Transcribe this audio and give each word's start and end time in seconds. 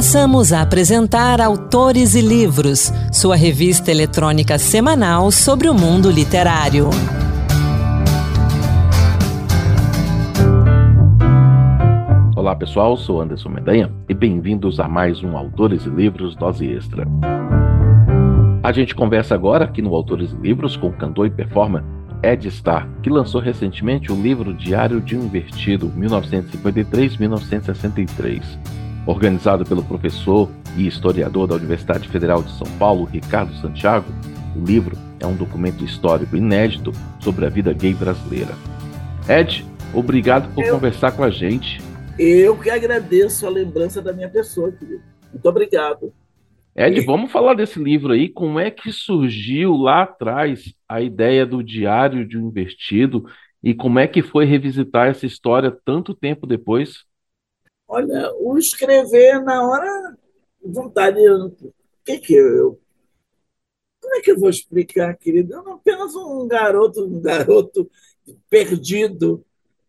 Passamos 0.00 0.48
a 0.50 0.62
apresentar 0.62 1.42
Autores 1.42 2.14
e 2.14 2.22
Livros, 2.22 2.90
sua 3.12 3.36
revista 3.36 3.90
eletrônica 3.90 4.58
semanal 4.58 5.30
sobre 5.30 5.68
o 5.68 5.74
mundo 5.74 6.10
literário. 6.10 6.88
Olá 12.34 12.56
pessoal, 12.56 12.96
sou 12.96 13.20
Anderson 13.20 13.50
Mendanha 13.50 13.92
e 14.08 14.14
bem-vindos 14.14 14.80
a 14.80 14.88
mais 14.88 15.22
um 15.22 15.36
Autores 15.36 15.84
e 15.84 15.90
Livros 15.90 16.34
Dose 16.34 16.66
Extra. 16.66 17.06
A 18.62 18.72
gente 18.72 18.94
conversa 18.94 19.34
agora 19.34 19.66
aqui 19.66 19.82
no 19.82 19.94
Autores 19.94 20.32
e 20.32 20.36
Livros 20.36 20.78
com 20.78 20.86
o 20.86 20.92
cantor 20.94 21.26
e 21.26 21.30
performer 21.30 21.84
Ed 22.22 22.48
Starr, 22.48 22.88
que 23.02 23.10
lançou 23.10 23.42
recentemente 23.42 24.10
o 24.10 24.18
livro 24.18 24.54
Diário 24.54 24.98
de 24.98 25.14
um 25.14 25.24
Invertido, 25.24 25.90
1953-1963. 25.90 28.80
Organizado 29.10 29.64
pelo 29.64 29.82
professor 29.82 30.48
e 30.76 30.86
historiador 30.86 31.48
da 31.48 31.56
Universidade 31.56 32.08
Federal 32.08 32.44
de 32.44 32.52
São 32.52 32.78
Paulo, 32.78 33.06
Ricardo 33.06 33.52
Santiago, 33.56 34.06
o 34.54 34.64
livro 34.64 34.96
é 35.18 35.26
um 35.26 35.34
documento 35.34 35.84
histórico 35.84 36.36
inédito 36.36 36.92
sobre 37.18 37.44
a 37.44 37.48
vida 37.48 37.72
gay 37.72 37.92
brasileira. 37.92 38.54
Ed, 39.28 39.66
obrigado 39.92 40.54
por 40.54 40.62
Eu... 40.62 40.76
conversar 40.76 41.10
com 41.10 41.24
a 41.24 41.30
gente. 41.30 41.82
Eu 42.16 42.56
que 42.56 42.70
agradeço 42.70 43.44
a 43.48 43.50
lembrança 43.50 44.00
da 44.00 44.12
minha 44.12 44.28
pessoa, 44.28 44.70
querido. 44.70 45.02
Muito 45.32 45.48
obrigado. 45.48 46.12
Ed, 46.76 47.00
vamos 47.00 47.32
falar 47.32 47.54
desse 47.54 47.82
livro 47.82 48.12
aí. 48.12 48.28
Como 48.28 48.60
é 48.60 48.70
que 48.70 48.92
surgiu 48.92 49.74
lá 49.74 50.02
atrás 50.04 50.72
a 50.88 51.00
ideia 51.00 51.44
do 51.44 51.64
Diário 51.64 52.24
de 52.24 52.38
um 52.38 52.46
Invertido 52.46 53.24
e 53.60 53.74
como 53.74 53.98
é 53.98 54.06
que 54.06 54.22
foi 54.22 54.44
revisitar 54.44 55.08
essa 55.08 55.26
história 55.26 55.76
tanto 55.84 56.14
tempo 56.14 56.46
depois? 56.46 57.09
Olha, 57.92 58.32
o 58.34 58.56
escrever 58.56 59.42
na 59.42 59.68
hora, 59.68 60.16
vontade. 60.62 61.18
O 61.28 61.52
que 62.04 62.18
que 62.18 62.34
eu. 62.34 62.80
Como 64.00 64.14
é 64.14 64.20
que 64.20 64.30
eu 64.30 64.38
vou 64.38 64.48
explicar, 64.48 65.12
querido? 65.16 65.54
Eu 65.54 65.64
não 65.64 65.72
apenas 65.72 66.14
um 66.14 66.46
garoto, 66.46 67.04
um 67.04 67.20
garoto 67.20 67.90
perdido, 68.48 69.44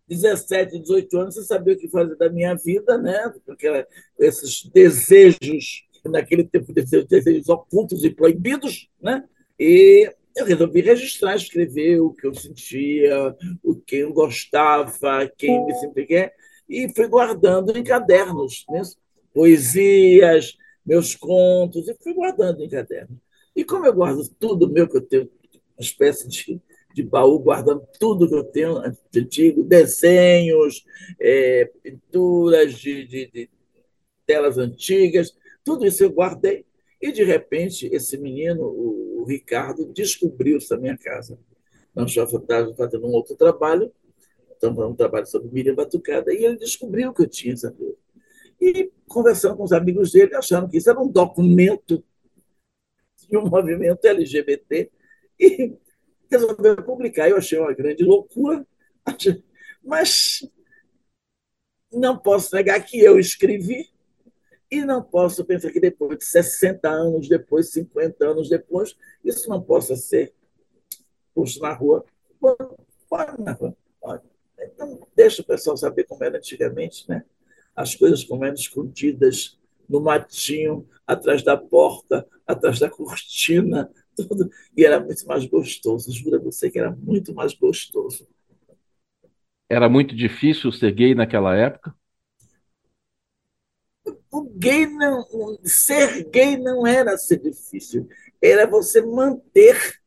17, 0.07 0.79
18 0.79 1.19
anos, 1.19 1.35
sem 1.35 1.43
saber 1.43 1.73
o 1.73 1.77
que 1.77 1.87
fazer 1.89 2.15
da 2.15 2.27
minha 2.27 2.55
vida, 2.55 2.97
né? 2.97 3.31
Porque 3.45 3.85
esses 4.17 4.65
desejos, 4.65 5.87
naquele 6.03 6.43
tempo, 6.43 6.73
desejos, 6.73 7.07
desejos 7.07 7.49
ocultos 7.49 8.03
e 8.03 8.09
proibidos, 8.09 8.89
né? 8.99 9.23
E 9.59 10.11
eu 10.35 10.45
resolvi 10.45 10.81
registrar, 10.81 11.35
escrever 11.35 11.99
o 11.99 12.11
que 12.11 12.25
eu 12.25 12.33
sentia, 12.33 13.35
o 13.63 13.75
que 13.75 13.97
eu 13.97 14.11
gostava, 14.11 15.31
quem 15.37 15.63
me 15.63 15.75
sempre 15.75 16.03
e 16.71 16.89
fui 16.93 17.07
guardando 17.07 17.77
em 17.77 17.83
cadernos, 17.83 18.65
né? 18.69 18.81
poesias, 19.33 20.57
meus 20.85 21.15
contos, 21.15 21.87
e 21.87 21.95
fui 22.01 22.13
guardando 22.13 22.63
em 22.63 22.69
cadernos. 22.69 23.17
E 23.55 23.63
como 23.63 23.85
eu 23.85 23.93
guardo 23.93 24.27
tudo 24.39 24.69
meu, 24.69 24.87
que 24.87 24.97
eu 24.97 25.01
tenho 25.01 25.23
uma 25.23 25.81
espécie 25.81 26.27
de, 26.27 26.61
de 26.93 27.03
baú 27.03 27.37
guardando 27.39 27.85
tudo 27.99 28.27
que 28.27 28.35
eu 28.35 28.43
tenho 28.43 28.77
antigo, 29.15 29.63
desenhos, 29.63 30.85
é, 31.19 31.69
pinturas 31.83 32.73
de, 32.75 33.05
de, 33.05 33.31
de 33.31 33.49
telas 34.25 34.57
antigas, 34.57 35.35
tudo 35.63 35.85
isso 35.85 36.03
eu 36.03 36.09
guardei. 36.09 36.65
E, 37.01 37.11
de 37.11 37.23
repente, 37.23 37.89
esse 37.91 38.17
menino, 38.17 38.63
o, 38.63 39.25
Ricardo, 39.27 39.85
descobriu 39.85 40.57
essa 40.57 40.77
minha 40.77 40.97
casa. 40.97 41.37
Já 42.07 42.23
estávamos 42.23 42.77
fazendo 42.77 43.05
um 43.05 43.11
outro 43.11 43.35
trabalho, 43.35 43.91
então, 44.61 44.89
um 44.89 44.95
trabalho 44.95 45.25
sobre 45.25 45.49
Miriam 45.51 45.73
Batucada, 45.73 46.31
e 46.31 46.45
ele 46.45 46.55
descobriu 46.55 47.11
que 47.11 47.23
eu 47.23 47.27
tinha 47.27 47.53
essa. 47.53 47.75
E, 48.59 48.91
conversando 49.07 49.57
com 49.57 49.63
os 49.63 49.71
amigos 49.71 50.11
dele, 50.11 50.35
acharam 50.35 50.69
que 50.69 50.77
isso 50.77 50.89
era 50.89 50.99
um 50.99 51.07
documento 51.07 52.03
de 53.27 53.37
um 53.37 53.45
movimento 53.49 54.05
LGBT, 54.05 54.91
e 55.39 55.75
resolveu 56.29 56.75
publicar. 56.83 57.27
Eu 57.27 57.37
achei 57.37 57.57
uma 57.57 57.73
grande 57.73 58.03
loucura, 58.03 58.65
mas 59.83 60.47
não 61.91 62.15
posso 62.15 62.55
negar 62.55 62.85
que 62.85 62.99
eu 62.99 63.17
escrevi, 63.17 63.89
e 64.69 64.85
não 64.85 65.03
posso 65.03 65.43
pensar 65.43 65.71
que 65.71 65.79
depois 65.79 66.19
de 66.19 66.25
60 66.25 66.87
anos 66.87 67.27
depois, 67.27 67.71
50 67.71 68.25
anos 68.25 68.47
depois, 68.47 68.95
isso 69.25 69.49
não 69.49 69.61
possa 69.61 69.95
ser 69.95 70.33
posto 71.33 71.59
na 71.59 71.73
rua. 71.73 72.05
Pode 73.09 73.41
na 73.41 73.51
rua. 73.53 73.75
Então, 74.61 75.07
deixa 75.15 75.41
o 75.41 75.45
pessoal 75.45 75.75
saber 75.75 76.03
como 76.05 76.23
era 76.23 76.37
antigamente, 76.37 77.07
né? 77.09 77.23
As 77.75 77.95
coisas 77.95 78.23
como 78.23 78.45
eram 78.45 78.55
escondidas 78.55 79.57
no 79.87 79.99
matinho, 79.99 80.87
atrás 81.05 81.43
da 81.43 81.57
porta, 81.57 82.27
atrás 82.45 82.79
da 82.79 82.89
cortina, 82.89 83.91
tudo. 84.15 84.49
E 84.75 84.85
era 84.85 84.99
muito 84.99 85.25
mais 85.25 85.45
gostoso. 85.45 86.11
Juro 86.11 86.37
a 86.37 86.39
você 86.39 86.69
que 86.69 86.79
era 86.79 86.91
muito 86.91 87.33
mais 87.33 87.53
gostoso. 87.53 88.27
Era 89.69 89.87
muito 89.87 90.15
difícil 90.15 90.71
ser 90.71 90.91
gay 90.91 91.15
naquela 91.15 91.55
época? 91.55 91.95
O 94.31 94.43
gay 94.43 94.87
não, 94.87 95.25
ser 95.63 96.29
gay 96.29 96.57
não 96.57 96.87
era 96.87 97.17
ser 97.17 97.37
difícil, 97.37 98.07
era 98.41 98.65
você 98.65 99.01
manter 99.01 100.00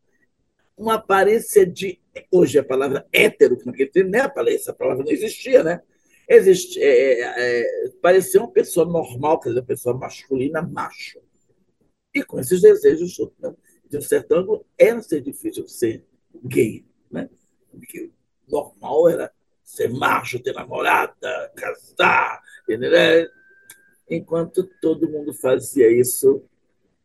uma 0.76 0.94
aparência 0.94 1.66
de. 1.66 2.00
Hoje 2.30 2.58
a 2.58 2.64
palavra 2.64 3.06
hétero, 3.12 3.56
que 3.56 3.66
naquele 3.66 3.90
tempo, 3.90 4.10
né? 4.10 4.20
essa 4.48 4.72
palavra 4.72 5.04
não 5.04 5.12
existia, 5.12 5.62
né? 5.64 5.82
Existe, 6.28 6.80
é, 6.80 7.20
é, 7.20 7.88
parecia 8.00 8.40
uma 8.40 8.50
pessoa 8.50 8.86
normal, 8.86 9.40
quer 9.40 9.50
dizer, 9.50 9.60
uma 9.60 9.66
pessoa 9.66 9.96
masculina, 9.96 10.62
macho. 10.62 11.20
E 12.14 12.22
com 12.22 12.38
esses 12.38 12.62
desejos, 12.62 13.18
né? 13.40 13.52
de 13.88 13.98
um 13.98 14.00
certo 14.00 14.32
ângulo, 14.32 14.64
era 14.78 15.02
ser 15.02 15.20
difícil 15.20 15.66
ser 15.68 16.04
gay. 16.44 16.84
Né? 17.10 17.28
Porque 17.70 18.10
normal 18.48 19.08
era 19.08 19.32
ser 19.62 19.90
macho, 19.90 20.40
ter 20.40 20.54
namorada, 20.54 21.52
casar, 21.56 22.40
entendeu? 22.62 23.28
enquanto 24.08 24.68
todo 24.80 25.08
mundo 25.08 25.32
fazia 25.32 25.90
isso 25.90 26.44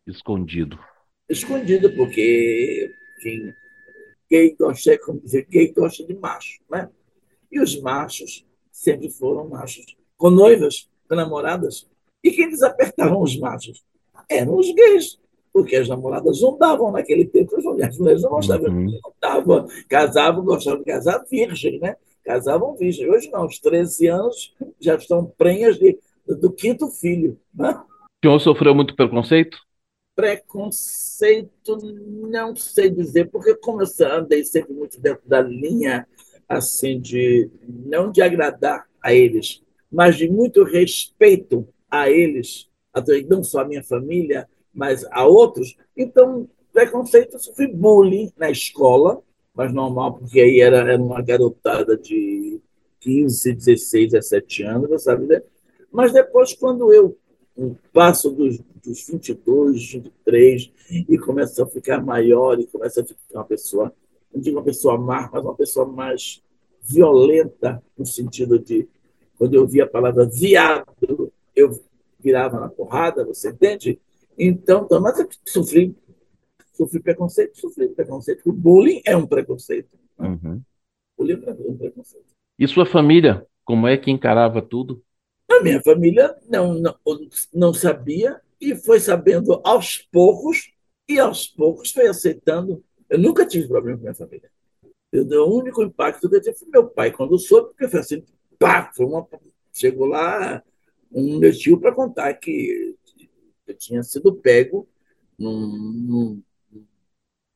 escondido. 0.06 0.80
Escondido, 1.30 1.94
porque 1.96 2.92
quem 3.20 3.54
gay 4.30 4.56
gosta, 4.58 4.98
como 5.00 5.20
dizer, 5.20 5.48
gay 5.50 5.72
gosta 5.74 6.06
de 6.06 6.14
macho, 6.14 6.60
né? 6.70 6.90
E 7.52 7.60
os 7.60 7.80
machos 7.82 8.46
sempre 8.72 9.10
foram 9.10 9.50
machos, 9.50 9.86
com 10.18 10.30
noivas, 10.30 10.88
com 11.08 11.16
namoradas. 11.16 11.88
E 12.24 12.32
quem 12.32 12.50
desapertavam 12.50 13.22
os 13.22 13.38
machos? 13.38 13.84
Eram 14.30 14.58
os 14.58 14.72
gays, 14.72 15.20
porque 15.52 15.76
as 15.76 15.88
namoradas 15.88 16.42
não 16.42 16.58
davam 16.58 16.92
naquele 16.92 17.26
tempo, 17.26 17.56
as 17.56 17.98
mulheres 17.98 18.22
não 18.22 18.30
gostavam, 18.30 18.70
uhum. 18.70 18.86
não 18.86 19.14
davam, 19.20 19.68
casavam, 19.88 20.46
gostavam 20.46 20.80
de 20.80 20.86
casar 20.86 21.24
virgem, 21.30 21.80
né? 21.80 21.96
Casavam 22.24 22.76
virgem. 22.76 23.10
Hoje 23.10 23.32
não, 23.32 23.42
aos 23.42 23.60
13 23.60 24.08
anos 24.08 24.56
já 24.80 24.96
estão 24.96 25.26
prenhas 25.38 25.80
de, 25.80 25.98
do 26.28 26.52
quinto 26.52 26.88
filho. 26.92 27.40
Né? 27.54 27.72
O 27.72 28.28
senhor 28.28 28.40
sofreu 28.40 28.76
muito 28.76 28.96
preconceito? 28.96 29.58
Preconceito, 30.20 31.78
não 32.30 32.54
sei 32.54 32.90
dizer, 32.90 33.30
porque 33.30 33.56
como 33.56 33.82
eu 33.82 33.88
andei 34.12 34.44
sempre 34.44 34.74
muito 34.74 35.00
dentro 35.00 35.22
da 35.26 35.40
linha 35.40 36.06
assim 36.48 37.00
de 37.00 37.50
não 37.66 38.12
de 38.12 38.22
agradar 38.22 38.86
a 39.02 39.14
eles, 39.14 39.64
mas 39.90 40.18
de 40.18 40.30
muito 40.30 40.66
respeito 40.66 41.66
a 41.90 42.10
eles, 42.10 42.68
não 43.30 43.42
só 43.42 43.62
a 43.62 43.66
minha 43.66 43.82
família, 43.82 44.50
mas 44.74 45.06
a 45.10 45.26
outros. 45.26 45.78
Então, 45.96 46.50
preconceito, 46.74 47.36
eu 47.36 47.40
sofri 47.40 47.68
bullying 47.68 48.30
na 48.38 48.52
escola, 48.52 49.22
mas 49.54 49.72
normal, 49.72 50.18
porque 50.18 50.42
aí 50.42 50.60
era, 50.60 50.80
era 50.80 51.02
uma 51.02 51.22
garotada 51.22 51.96
de 51.96 52.60
15, 53.00 53.54
16, 53.54 54.12
17 54.12 54.64
anos, 54.64 55.04
sabe? 55.04 55.28
Né? 55.28 55.42
Mas 55.90 56.12
depois, 56.12 56.54
quando 56.54 56.92
eu 56.92 57.18
passo 57.94 58.30
dos, 58.32 58.60
dos 58.84 59.08
22, 59.08 59.94
23 59.94 60.72
e 61.08 61.18
começa 61.18 61.64
a 61.64 61.68
ficar 61.68 62.04
maior 62.04 62.60
e 62.60 62.68
começa 62.68 63.02
a 63.02 63.06
ficar 63.06 63.40
uma 63.40 63.46
pessoa, 63.46 63.94
não 64.34 64.42
digo 64.42 64.58
uma 64.58 64.64
pessoa 64.64 64.98
má, 64.98 65.30
mas 65.32 65.44
uma 65.44 65.56
pessoa 65.56 65.86
mais 65.86 66.42
violenta, 66.82 67.84
no 67.98 68.06
sentido 68.06 68.58
de, 68.58 68.88
quando 69.38 69.54
eu 69.54 69.68
via 69.68 69.84
a 69.84 69.90
palavra 69.90 70.26
viado, 70.26 71.32
eu 71.56 71.80
virava 72.20 72.60
na 72.60 72.70
porrada, 72.70 73.26
você 73.26 73.50
entende? 73.50 74.00
Então, 74.38 74.84
então 74.86 75.02
mas 75.02 75.20
eu 75.20 75.28
sofri, 75.46 75.96
sofri 76.74 77.00
preconceito, 77.00 77.60
sofri 77.60 77.90
preconceito. 77.90 78.50
O 78.50 78.54
bullying 78.54 79.02
é 79.06 79.16
um 79.16 79.26
preconceito. 79.26 79.98
Uhum. 80.18 80.62
O 81.18 81.24
bullying 81.24 81.44
é 81.46 81.52
um 81.52 81.78
preconceito. 81.78 82.26
E 82.58 82.68
sua 82.68 82.86
família, 82.86 83.46
como 83.64 83.88
é 83.88 83.98
que 83.98 84.12
encarava 84.12 84.62
tudo? 84.62 85.02
A 85.50 85.62
minha 85.62 85.82
família 85.82 86.36
não, 86.48 86.76
não, 86.76 86.96
não 87.54 87.74
sabia 87.74 88.40
e 88.62 88.76
foi 88.76 89.00
sabendo 89.00 89.60
aos 89.64 89.98
poucos, 89.98 90.72
e 91.08 91.18
aos 91.18 91.48
poucos 91.48 91.92
foi 91.92 92.08
aceitando. 92.08 92.84
Eu 93.10 93.18
nunca 93.18 93.46
tive 93.46 93.68
problema 93.68 93.98
com 93.98 94.04
minha 94.04 94.14
família. 94.14 94.52
Eu, 95.12 95.26
o 95.48 95.58
único 95.58 95.82
impacto 95.82 96.30
que 96.30 96.36
eu 96.36 96.42
tive 96.42 96.58
foi 96.58 96.68
meu 96.70 96.88
pai, 96.88 97.12
quando 97.12 97.38
soube, 97.40 97.70
porque 97.70 97.88
foi 97.88 98.00
assim, 98.00 98.24
pá, 98.60 98.92
foi 98.96 99.06
uma, 99.06 99.28
chegou 99.74 100.06
lá, 100.06 100.64
um 101.12 101.40
meu 101.40 101.52
tio 101.52 101.80
para 101.80 101.96
contar 101.96 102.34
que 102.36 102.96
eu 103.66 103.74
tinha 103.76 104.04
sido 104.04 104.36
pego 104.36 104.88
num, 105.38 105.68
num, 105.68 106.44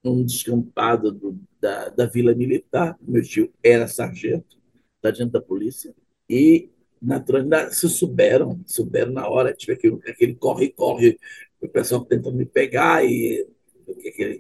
num 0.03 0.23
descampado 0.23 1.11
do, 1.11 1.39
da, 1.59 1.89
da 1.89 2.05
Vila 2.07 2.33
Militar. 2.33 2.97
Meu 3.01 3.21
tio 3.21 3.53
era 3.61 3.87
sargento, 3.87 4.57
sargento 5.01 5.31
da 5.31 5.41
polícia, 5.41 5.93
e 6.27 6.71
naturalmente 7.03 7.75
se 7.75 7.89
souberam, 7.89 8.59
souberam 8.65 9.11
na 9.11 9.27
hora, 9.27 9.53
tive 9.53 9.73
aquele, 9.73 9.99
aquele 10.07 10.35
corre, 10.35 10.69
corre, 10.69 11.19
o 11.61 11.67
pessoal 11.67 12.05
tentando 12.05 12.37
me 12.37 12.45
pegar, 12.45 13.05
e 13.05 13.45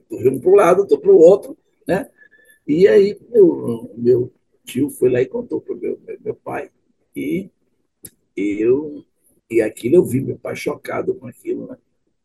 corri 0.09 0.29
um 0.29 0.39
para 0.39 0.49
o 0.49 0.55
lado, 0.55 0.83
estou 0.83 0.97
para 0.97 1.11
o 1.11 1.17
outro, 1.17 1.57
né? 1.85 2.09
E 2.65 2.87
aí 2.87 3.19
meu, 3.29 3.91
meu 3.97 4.33
tio 4.63 4.89
foi 4.89 5.09
lá 5.09 5.21
e 5.21 5.25
contou 5.25 5.59
para 5.59 5.73
o 5.73 5.77
meu, 5.77 5.99
meu, 6.23 6.35
pai, 6.35 6.71
e 7.15 7.49
eu 8.35 9.03
e 9.51 9.61
aquilo 9.61 9.97
eu 9.97 10.05
vi 10.05 10.21
meu 10.21 10.37
pai 10.37 10.55
chocado 10.55 11.13
com 11.15 11.27
aquilo, 11.27 11.67
né? 11.67 11.77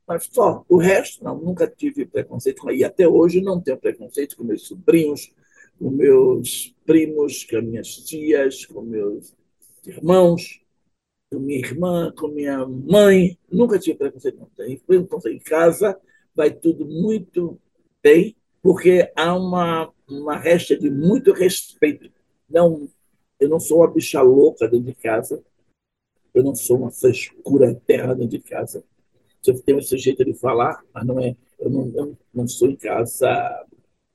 Mas 0.07 0.27
só, 0.33 0.65
o 0.69 0.79
resto, 0.79 1.23
não, 1.23 1.37
nunca 1.37 1.67
tive 1.67 2.07
preconceito. 2.07 2.71
E 2.71 2.83
até 2.83 3.07
hoje 3.07 3.43
não 3.43 3.61
tenho 3.61 3.77
preconceito 3.77 4.39
com 4.39 4.45
meus 4.45 4.67
sobrinhos, 4.67 5.31
com 5.79 5.91
meus 5.91 6.75
primos, 6.87 7.45
com 7.45 7.61
minhas 7.61 7.89
tias, 7.89 8.65
com 8.65 8.81
meus 8.81 9.37
irmãos, 9.89 10.61
com 11.31 11.39
minha 11.39 11.59
irmã, 11.59 12.13
com 12.17 12.29
minha 12.29 12.67
mãe. 12.67 13.39
Nunca 13.51 13.79
tive 13.79 13.99
preconceito. 13.99 14.39
Não. 14.39 14.49
Então, 14.69 15.21
em 15.27 15.39
casa 15.39 15.99
vai 16.35 16.53
tudo 16.53 16.87
muito 16.87 17.61
bem, 18.03 18.37
porque 18.63 19.11
há 19.17 19.35
uma, 19.35 19.93
uma 20.09 20.37
resta 20.37 20.77
de 20.79 20.91
muito 20.91 21.33
respeito. 21.33 22.11
Não, 22.49 22.89
eu 23.41 23.49
não 23.49 23.59
sou 23.59 23.79
uma 23.79 23.91
bicha 23.91 24.21
louca 24.23 24.69
dentro 24.69 24.87
de 24.87 24.95
casa, 24.95 25.43
eu 26.33 26.45
não 26.45 26.55
sou 26.55 26.79
uma 26.79 26.91
frescura 26.91 27.71
eterna 27.71 28.15
dentro 28.15 28.39
de 28.39 28.45
casa. 28.45 28.85
Eu 29.47 29.61
tenho 29.63 29.79
esse 29.79 29.97
jeito 29.97 30.25
de 30.25 30.35
falar, 30.35 30.85
mas 30.93 31.07
não 31.07 31.19
é. 31.19 31.37
Eu 31.59 31.71
não, 31.71 31.93
eu 31.95 32.17
não 32.33 32.47
sou 32.47 32.69
em 32.69 32.77
casa 32.77 33.67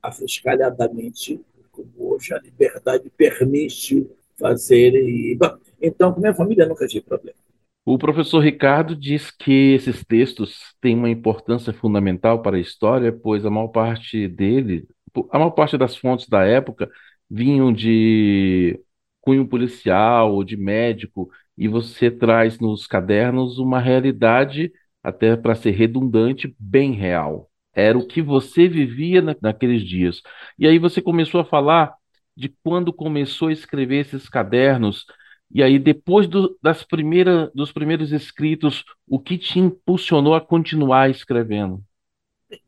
afrescalhadamente, 0.02 1.42
como 1.72 1.92
hoje 1.98 2.34
a 2.34 2.40
liberdade 2.40 3.10
permite 3.10 4.10
fazer. 4.44 4.94
E, 4.94 5.36
bom, 5.36 5.58
então, 5.82 6.14
com 6.14 6.20
minha 6.20 6.34
família 6.34 6.68
nunca 6.68 6.86
tive 6.86 7.06
problema. 7.06 7.38
O 7.86 7.98
professor 7.98 8.40
Ricardo 8.40 8.96
diz 8.96 9.30
que 9.32 9.74
esses 9.74 10.06
textos 10.06 10.74
têm 10.82 10.96
uma 10.96 11.10
importância 11.10 11.74
fundamental 11.74 12.42
para 12.42 12.58
a 12.58 12.60
história, 12.60 13.12
pois 13.12 13.46
a 13.46 13.50
maior 13.50 13.68
parte 13.68 14.28
dele, 14.28 14.88
a 15.32 15.38
maior 15.38 15.52
parte 15.52 15.78
das 15.78 15.96
fontes 15.96 16.30
da 16.30 16.44
época 16.46 16.90
vinham 17.30 17.74
de 17.74 18.80
cunho 19.22 19.48
policial 19.48 20.34
ou 20.34 20.44
de 20.44 20.56
médico 20.56 21.30
e 21.58 21.68
você 21.68 22.10
traz 22.10 22.60
nos 22.60 22.88
cadernos 22.88 23.58
uma 23.60 23.80
realidade, 23.80 24.72
até 25.04 25.36
para 25.36 25.56
ser 25.56 25.72
redundante, 25.72 26.56
bem 26.58 26.94
real. 26.94 27.50
Era 27.74 27.98
o 27.98 28.08
que 28.08 28.22
você 28.22 28.68
vivia 28.68 29.22
na, 29.22 29.36
naqueles 29.42 29.84
dias. 29.84 30.22
E 30.58 30.68
aí 30.68 30.80
você 30.80 31.02
começou 31.02 31.42
a 31.42 31.46
falar 31.46 31.94
de 32.36 32.50
quando 32.64 32.92
começou 32.92 33.50
a 33.50 33.54
escrever 33.54 34.06
esses 34.06 34.28
cadernos, 34.28 35.06
e 35.52 35.62
aí 35.62 35.78
depois 35.78 36.28
do, 36.28 36.58
das 36.62 36.84
primeiras, 36.84 37.52
dos 37.54 37.72
primeiros 37.72 38.12
escritos, 38.12 38.84
o 39.08 39.20
que 39.20 39.38
te 39.38 39.60
impulsionou 39.60 40.34
a 40.34 40.42
continuar 40.42 41.12
escrevendo? 41.12 41.84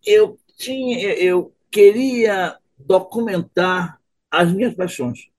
Eu 0.06 0.38
tinha, 0.56 1.14
eu 1.16 1.52
queria 1.72 2.58
documentar 2.78 4.00
as 4.30 4.52
minhas 4.54 4.76
paixões, 4.76 5.30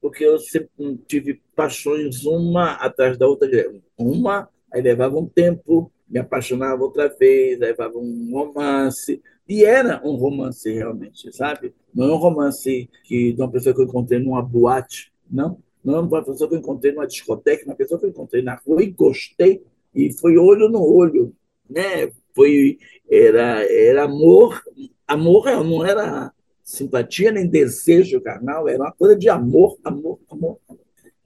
porque 0.00 0.24
eu 0.24 0.38
sempre 0.38 0.98
tive 1.06 1.40
paixões 1.54 2.24
uma 2.24 2.72
atrás 2.72 3.16
da 3.16 3.26
outra. 3.26 3.48
Uma, 3.96 4.48
aí 4.72 4.82
levava 4.82 5.16
um 5.16 5.26
tempo, 5.26 5.90
me 6.08 6.18
apaixonava 6.18 6.82
outra 6.82 7.08
vez, 7.08 7.58
levava 7.58 7.96
um 7.96 8.30
romance. 8.32 9.22
E 9.52 9.66
era 9.66 10.00
um 10.02 10.14
romance 10.14 10.72
realmente, 10.72 11.30
sabe? 11.30 11.74
Não 11.94 12.06
é 12.06 12.12
um 12.14 12.16
romance 12.16 12.88
que, 13.04 13.34
de 13.34 13.38
uma 13.42 13.50
pessoa 13.50 13.74
que 13.74 13.82
eu 13.82 13.84
encontrei 13.84 14.18
numa 14.18 14.40
boate, 14.40 15.12
não. 15.30 15.58
Não 15.84 15.96
é 15.96 16.00
uma 16.00 16.24
pessoa 16.24 16.48
que 16.48 16.54
eu 16.54 16.58
encontrei 16.58 16.90
numa 16.90 17.06
discoteca, 17.06 17.66
uma 17.66 17.74
pessoa 17.74 18.00
que 18.00 18.06
eu 18.06 18.08
encontrei 18.08 18.40
na 18.42 18.54
rua 18.54 18.82
e 18.82 18.90
gostei. 18.90 19.62
E 19.94 20.10
foi 20.14 20.38
olho 20.38 20.70
no 20.70 20.82
olho, 20.82 21.36
né? 21.68 22.10
Foi, 22.34 22.78
era, 23.10 23.70
era 23.70 24.04
amor. 24.04 24.58
Amor 25.06 25.44
não 25.62 25.84
era 25.84 26.32
simpatia 26.64 27.30
nem 27.30 27.46
desejo 27.46 28.22
carnal, 28.22 28.66
era 28.66 28.84
uma 28.84 28.92
coisa 28.92 29.14
de 29.14 29.28
amor, 29.28 29.76
amor, 29.84 30.18
amor. 30.30 30.56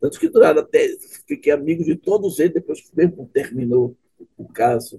Tanto 0.01 0.19
que 0.19 0.29
duraram 0.29 0.63
até, 0.63 0.89
fiquei 1.29 1.53
amigo 1.53 1.85
de 1.85 1.95
todos 1.95 2.41
eles, 2.41 2.55
depois 2.55 2.81
que 2.81 2.97
mesmo 2.97 3.31
terminou 3.33 3.97
o 4.37 4.49
caso 4.49 4.99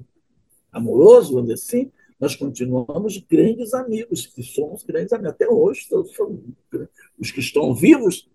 amoroso, 0.72 1.34
vamos 1.34 1.50
dizer 1.50 1.62
assim, 1.62 1.92
nós 2.20 2.36
continuamos 2.36 3.18
grandes 3.30 3.74
amigos, 3.74 4.26
que 4.26 4.42
somos 4.42 4.84
grandes 4.84 5.14
amigos. 5.14 5.32
Até 5.32 5.48
hoje, 5.48 5.88
todos 5.90 6.16
são, 6.16 6.40
os 7.20 7.32
que 7.32 7.40
estão 7.40 7.74
vivos 7.76 8.30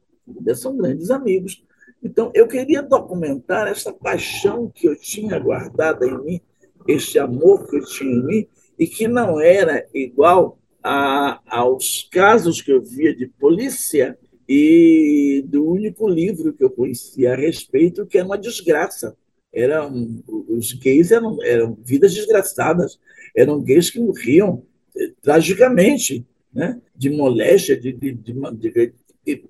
são 0.54 0.76
grandes 0.76 1.10
amigos. 1.10 1.64
Então, 2.02 2.30
eu 2.34 2.46
queria 2.46 2.82
documentar 2.82 3.68
essa 3.68 3.92
paixão 3.92 4.70
que 4.72 4.88
eu 4.88 4.96
tinha 4.96 5.38
guardada 5.38 6.06
em 6.06 6.24
mim, 6.24 6.40
esse 6.86 7.18
amor 7.18 7.68
que 7.68 7.76
eu 7.76 7.84
tinha 7.84 8.12
em 8.12 8.24
mim, 8.24 8.48
e 8.78 8.86
que 8.86 9.06
não 9.06 9.40
era 9.40 9.86
igual 9.94 10.58
a, 10.82 11.40
aos 11.46 12.08
casos 12.10 12.60
que 12.60 12.72
eu 12.72 12.82
via 12.82 13.14
de 13.14 13.26
polícia 13.26 14.18
e 14.48 15.44
do 15.46 15.64
único 15.64 16.08
livro 16.08 16.52
que 16.52 16.64
eu 16.64 16.70
conhecia 16.70 17.32
a 17.32 17.36
respeito, 17.36 18.06
que 18.06 18.18
é 18.18 18.24
uma 18.24 18.38
desgraça. 18.38 19.16
Eram, 19.52 20.22
os 20.26 20.72
gays 20.72 21.12
eram, 21.12 21.42
eram 21.42 21.78
vidas 21.84 22.14
desgraçadas, 22.14 22.98
eram 23.34 23.62
gays 23.62 23.90
que 23.90 24.00
morriam 24.00 24.64
eh, 24.96 25.12
tragicamente, 25.20 26.26
né? 26.52 26.80
de 26.94 27.10
moléstia, 27.10 27.78
de, 27.78 27.92
de, 27.92 28.12
de, 28.12 28.94
de, 29.24 29.44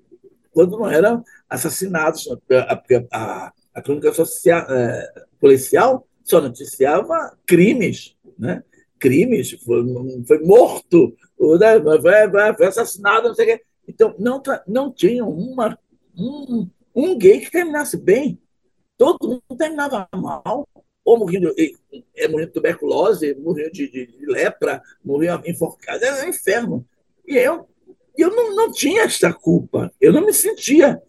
quando 0.51 0.77
não 0.77 0.89
eram 0.89 1.23
assassinados. 1.49 2.27
A, 2.51 2.83
a, 3.11 3.53
a 3.73 3.81
crônica 3.81 4.13
social, 4.13 4.65
é, 4.69 5.13
policial 5.39 6.07
só 6.23 6.39
noticiava 6.39 7.37
crimes, 7.45 8.15
né? 8.37 8.63
crimes, 8.99 9.51
foi, 9.65 9.83
foi 10.25 10.39
morto, 10.39 11.13
né, 11.59 11.81
foi, 11.99 12.55
foi 12.55 12.67
assassinado, 12.67 13.27
não 13.27 13.35
sei 13.35 13.45
o 13.45 13.57
quê. 13.57 13.63
Então, 13.85 14.15
não, 14.17 14.41
não 14.65 14.93
tinha 14.93 15.25
uma, 15.25 15.77
um, 16.17 16.69
um 16.95 17.17
gay 17.17 17.41
que 17.41 17.51
terminasse 17.51 17.97
bem. 17.97 18.39
Todo 18.97 19.27
mundo 19.27 19.57
terminava 19.57 20.07
mal. 20.15 20.65
Ou 21.03 21.17
morria 21.17 21.39
de, 21.39 21.75
é, 22.15 22.27
morria 22.27 22.47
de 22.47 22.53
tuberculose, 22.53 23.35
morria 23.35 23.69
de, 23.69 23.89
de, 23.89 24.05
de 24.05 24.25
lepra, 24.25 24.81
morria 25.03 25.41
enforcado. 25.45 26.03
Era 26.03 26.25
um 26.25 26.29
inferno. 26.29 26.85
E 27.27 27.35
eu, 27.37 27.67
eu 28.17 28.29
não, 28.29 28.55
não 28.55 28.71
tinha 28.71 29.03
essa 29.03 29.33
culpa. 29.33 29.91
Eu 29.99 30.13
não 30.13 30.25
me 30.25 30.33
sentia 30.33 31.01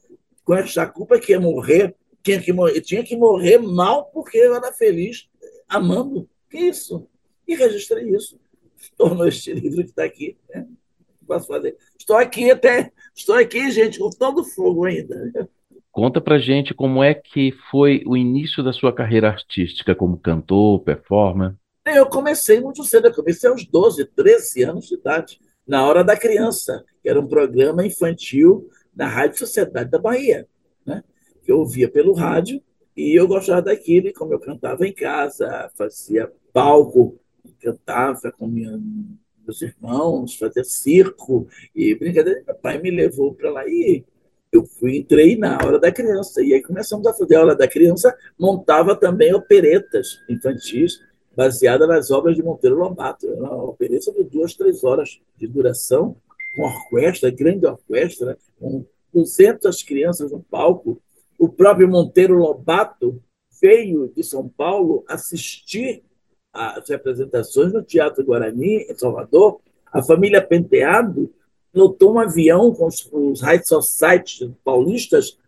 com 0.44 0.54
essa 0.54 0.86
culpa 0.86 1.18
que 1.18 1.32
ia 1.32 1.40
morrer. 1.40 1.94
Tinha 2.22 2.40
que 2.40 2.52
morrer, 2.52 2.80
tinha 2.80 3.04
que 3.04 3.16
morrer 3.16 3.58
mal 3.58 4.06
porque 4.06 4.38
eu 4.38 4.54
era 4.54 4.72
feliz 4.72 5.28
amando. 5.68 6.28
Que 6.50 6.58
isso? 6.58 7.06
e 7.46 7.54
registrei 7.54 8.08
isso. 8.10 8.38
Tornou 8.96 9.26
este 9.26 9.52
livro 9.52 9.82
que 9.82 9.90
está 9.90 10.04
aqui. 10.04 10.36
Né? 10.48 10.66
Posso 11.26 11.46
fazer. 11.46 11.76
Estou 11.98 12.16
aqui 12.16 12.50
até, 12.50 12.92
estou 13.14 13.36
aqui, 13.36 13.70
gente, 13.70 13.98
com 13.98 14.10
todo 14.10 14.44
fogo 14.44 14.84
ainda. 14.84 15.48
Conta 15.94 16.20
pra 16.20 16.40
gente 16.40 16.74
como 16.74 17.04
é 17.04 17.14
que 17.14 17.52
foi 17.70 18.02
o 18.04 18.16
início 18.16 18.64
da 18.64 18.72
sua 18.72 18.92
carreira 18.92 19.28
artística 19.28 19.94
como 19.94 20.18
cantor, 20.18 20.80
performer. 20.80 21.54
Eu 21.86 22.06
comecei 22.06 22.60
muito 22.60 22.82
cedo, 22.82 23.06
eu 23.06 23.14
comecei 23.14 23.48
aos 23.48 23.64
12, 23.64 24.04
13 24.06 24.64
anos 24.64 24.88
de 24.88 24.96
idade, 24.96 25.38
na 25.64 25.86
Hora 25.86 26.02
da 26.02 26.16
Criança, 26.16 26.84
que 27.00 27.08
era 27.08 27.20
um 27.20 27.28
programa 27.28 27.86
infantil 27.86 28.68
na 28.92 29.06
Rádio 29.06 29.38
Sociedade 29.38 29.88
da 29.88 30.00
Bahia, 30.00 30.48
né? 30.84 31.04
que 31.44 31.52
eu 31.52 31.60
ouvia 31.60 31.88
pelo 31.88 32.12
rádio, 32.12 32.60
e 32.96 33.16
eu 33.16 33.28
gostava 33.28 33.62
daquilo, 33.62 34.08
e 34.08 34.12
como 34.12 34.32
eu 34.32 34.40
cantava 34.40 34.84
em 34.84 34.92
casa, 34.92 35.70
fazia 35.76 36.28
palco 36.52 37.20
cantava 37.60 38.32
com 38.32 38.48
minha, 38.48 38.80
meus 39.44 39.62
irmãos, 39.62 40.34
fazia 40.34 40.64
circo 40.64 41.46
e 41.72 41.94
brincadeira. 41.94 42.42
Meu 42.44 42.56
pai 42.56 42.78
me 42.78 42.90
levou 42.90 43.32
para 43.32 43.50
lá 43.52 43.68
e 43.68 44.04
eu 44.56 44.64
fui, 44.64 44.99
entrei 44.99 45.37
na 45.37 45.56
hora 45.56 45.78
da 45.78 45.90
criança. 45.90 46.42
E 46.42 46.54
aí 46.54 46.62
começamos 46.62 47.06
a 47.06 47.14
fazer 47.14 47.37
a 47.37 47.40
hora 47.40 47.54
da 47.54 47.68
criança, 47.68 48.16
montava 48.38 48.94
também 48.94 49.34
operetas 49.34 50.18
infantis 50.28 51.00
baseada 51.37 51.87
nas 51.87 52.11
obras 52.11 52.37
de 52.37 52.42
Monteiro 52.42 52.76
Lobato. 52.76 53.26
Era 53.26 53.40
uma 53.40 53.64
opereta 53.64 54.12
de 54.12 54.23
duas, 54.25 54.54
três 54.54 54.84
horas 54.84 55.20
de 55.37 55.46
duração, 55.46 56.16
com 56.54 56.62
orquestra, 56.62 57.30
grande 57.30 57.66
orquestra, 57.66 58.38
com 58.58 58.84
200 59.12 59.82
crianças 59.82 60.30
no 60.30 60.40
palco. 60.40 61.00
O 61.38 61.49
próprio 61.49 61.88
Monteiro 61.88 62.37
Lobato 62.37 63.20
veio 63.61 64.12
de 64.14 64.23
São 64.23 64.49
Paulo 64.49 65.04
assistir 65.08 66.04
as 66.52 66.88
representações 66.88 67.73
no 67.73 67.82
Teatro 67.82 68.25
Guarani, 68.25 68.87
em 68.88 68.94
Salvador, 68.94 69.61
a 69.92 70.02
família 70.02 70.40
Penteado 70.40 71.32
lotou 71.75 72.14
um 72.14 72.19
avião 72.19 72.73
com 72.73 72.87
os, 72.87 73.09
os 73.12 73.40
High 73.40 73.64
Society 73.64 74.54
paulistas 74.64 75.38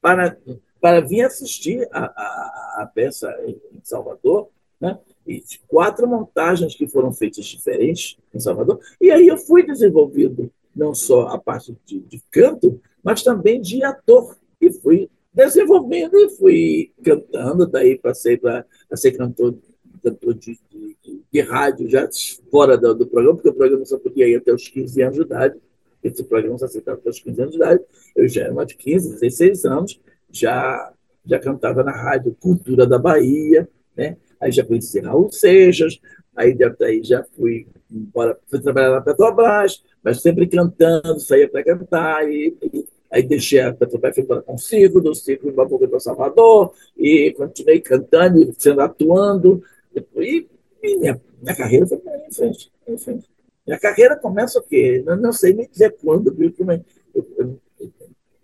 para, 0.00 0.36
para 0.80 1.00
vir 1.00 1.22
assistir 1.22 1.88
a, 1.92 2.04
a, 2.04 2.82
a 2.82 2.90
peça 2.92 3.34
em 3.46 3.80
Salvador, 3.82 4.48
né? 4.80 4.98
E 5.26 5.42
quatro 5.66 6.06
montagens 6.06 6.74
que 6.74 6.86
foram 6.86 7.10
feitas 7.10 7.46
diferentes 7.46 8.18
em 8.34 8.38
Salvador. 8.38 8.78
E 9.00 9.10
aí 9.10 9.26
eu 9.26 9.38
fui 9.38 9.64
desenvolvendo 9.64 10.50
não 10.76 10.94
só 10.94 11.28
a 11.28 11.38
parte 11.38 11.76
de, 11.86 12.00
de 12.00 12.22
canto, 12.30 12.80
mas 13.02 13.22
também 13.22 13.60
de 13.60 13.82
ator. 13.84 14.36
E 14.60 14.70
fui 14.70 15.08
desenvolvendo 15.32 16.16
e 16.16 16.30
fui 16.30 16.92
cantando, 17.02 17.66
daí 17.66 17.98
passei 17.98 18.36
para 18.36 18.64
ser 18.94 19.12
cantor, 19.12 19.56
cantor 20.02 20.34
de, 20.34 20.58
de, 20.70 21.22
de, 21.32 21.40
rádio 21.40 21.88
já 21.88 22.08
fora 22.50 22.76
do, 22.76 22.94
do, 22.94 23.06
programa, 23.06 23.36
porque 23.36 23.48
o 23.48 23.54
programa 23.54 23.84
só 23.84 23.98
podia 23.98 24.28
ir 24.28 24.36
até 24.36 24.52
os 24.52 24.68
15 24.68 25.02
anos 25.02 25.16
de 25.16 25.22
idade. 25.22 25.56
Esse 26.04 26.22
programa 26.22 26.58
só 26.58 26.66
aceitava 26.66 26.98
até 26.98 27.08
os 27.08 27.18
15 27.18 27.40
anos 27.40 27.52
de 27.52 27.56
idade. 27.56 27.82
Eu 28.14 28.28
já 28.28 28.42
era 28.42 28.64
de 28.66 28.76
15, 28.76 29.20
16 29.20 29.64
anos, 29.64 30.00
já, 30.30 30.92
já 31.24 31.38
cantava 31.38 31.82
na 31.82 31.92
rádio 31.92 32.36
Cultura 32.38 32.86
da 32.86 32.98
Bahia, 32.98 33.66
né? 33.96 34.16
aí 34.40 34.52
já 34.52 34.64
conheci 34.64 35.00
Raul 35.00 35.32
Seixas, 35.32 35.98
aí 36.36 36.54
daí 36.54 37.02
já 37.02 37.24
fui 37.34 37.66
embora, 37.90 38.38
fui 38.48 38.60
trabalhar 38.60 38.90
na 38.90 39.00
Petrobras, 39.00 39.82
mas 40.02 40.20
sempre 40.20 40.46
cantando, 40.46 41.18
saía 41.20 41.48
para 41.48 41.64
cantar, 41.64 42.28
e, 42.30 42.54
e, 42.62 42.86
aí 43.10 43.22
deixei 43.22 43.60
a 43.60 43.72
Petrobras, 43.72 44.14
fui 44.14 44.24
para 44.24 44.44
o 44.46 44.58
Circo, 44.58 45.00
do 45.00 45.14
Circo 45.14 45.50
para 45.52 45.88
para 45.88 46.00
Salvador, 46.00 46.74
e 46.96 47.32
continuei 47.36 47.80
cantando, 47.80 48.52
sendo 48.58 48.82
atuando, 48.82 49.62
e, 49.94 50.46
e 50.82 50.98
minha, 50.98 51.20
minha 51.40 51.56
carreira 51.56 51.86
foi 51.86 51.98
em 52.28 52.32
frente, 52.32 52.70
em 52.86 52.98
frente. 52.98 53.33
Minha 53.66 53.78
carreira 53.78 54.16
começa 54.16 54.58
o 54.58 54.62
quê? 54.62 55.02
Não, 55.06 55.16
não 55.16 55.32
sei 55.32 55.54
nem 55.54 55.68
dizer 55.68 55.96
quando, 56.00 56.34
viu? 56.34 56.52
Como 56.52 56.72
é, 56.72 56.82
eu, 57.14 57.26
eu, 57.38 57.60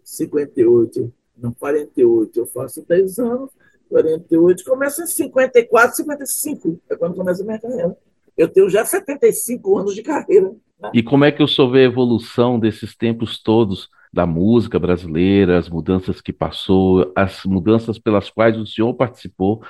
58, 0.03 1.12
não, 1.37 1.53
48, 1.53 2.39
eu 2.39 2.47
faço 2.47 2.85
10 2.87 3.19
anos, 3.19 3.50
48, 3.89 4.65
começa 4.65 5.03
em 5.03 5.07
54, 5.07 5.97
55, 5.97 6.81
é 6.89 6.97
quando 6.97 7.15
começa 7.15 7.43
a 7.43 7.47
minha 7.47 7.59
carreira. 7.59 7.97
Eu 8.37 8.49
tenho 8.49 8.69
já 8.71 8.85
75 8.85 9.79
anos 9.79 9.95
de 9.95 10.03
carreira. 10.03 10.55
Né? 10.81 10.91
E 10.95 11.03
como 11.03 11.25
é 11.25 11.33
que 11.33 11.43
o 11.43 11.49
senhor 11.49 11.71
vê 11.71 11.81
a 11.81 11.85
evolução 11.85 12.59
desses 12.59 12.97
tempos 12.97 13.43
todos 13.43 13.89
da 14.12 14.27
música 14.27 14.79
brasileira, 14.79 15.59
as 15.59 15.69
mudanças 15.69 16.21
que 16.21 16.33
passou, 16.33 17.12
as 17.15 17.45
mudanças 17.45 17.99
pelas 17.99 18.31
quais 18.31 18.57
o 18.57 18.67
senhor 18.67 18.95
participou? 18.95 19.62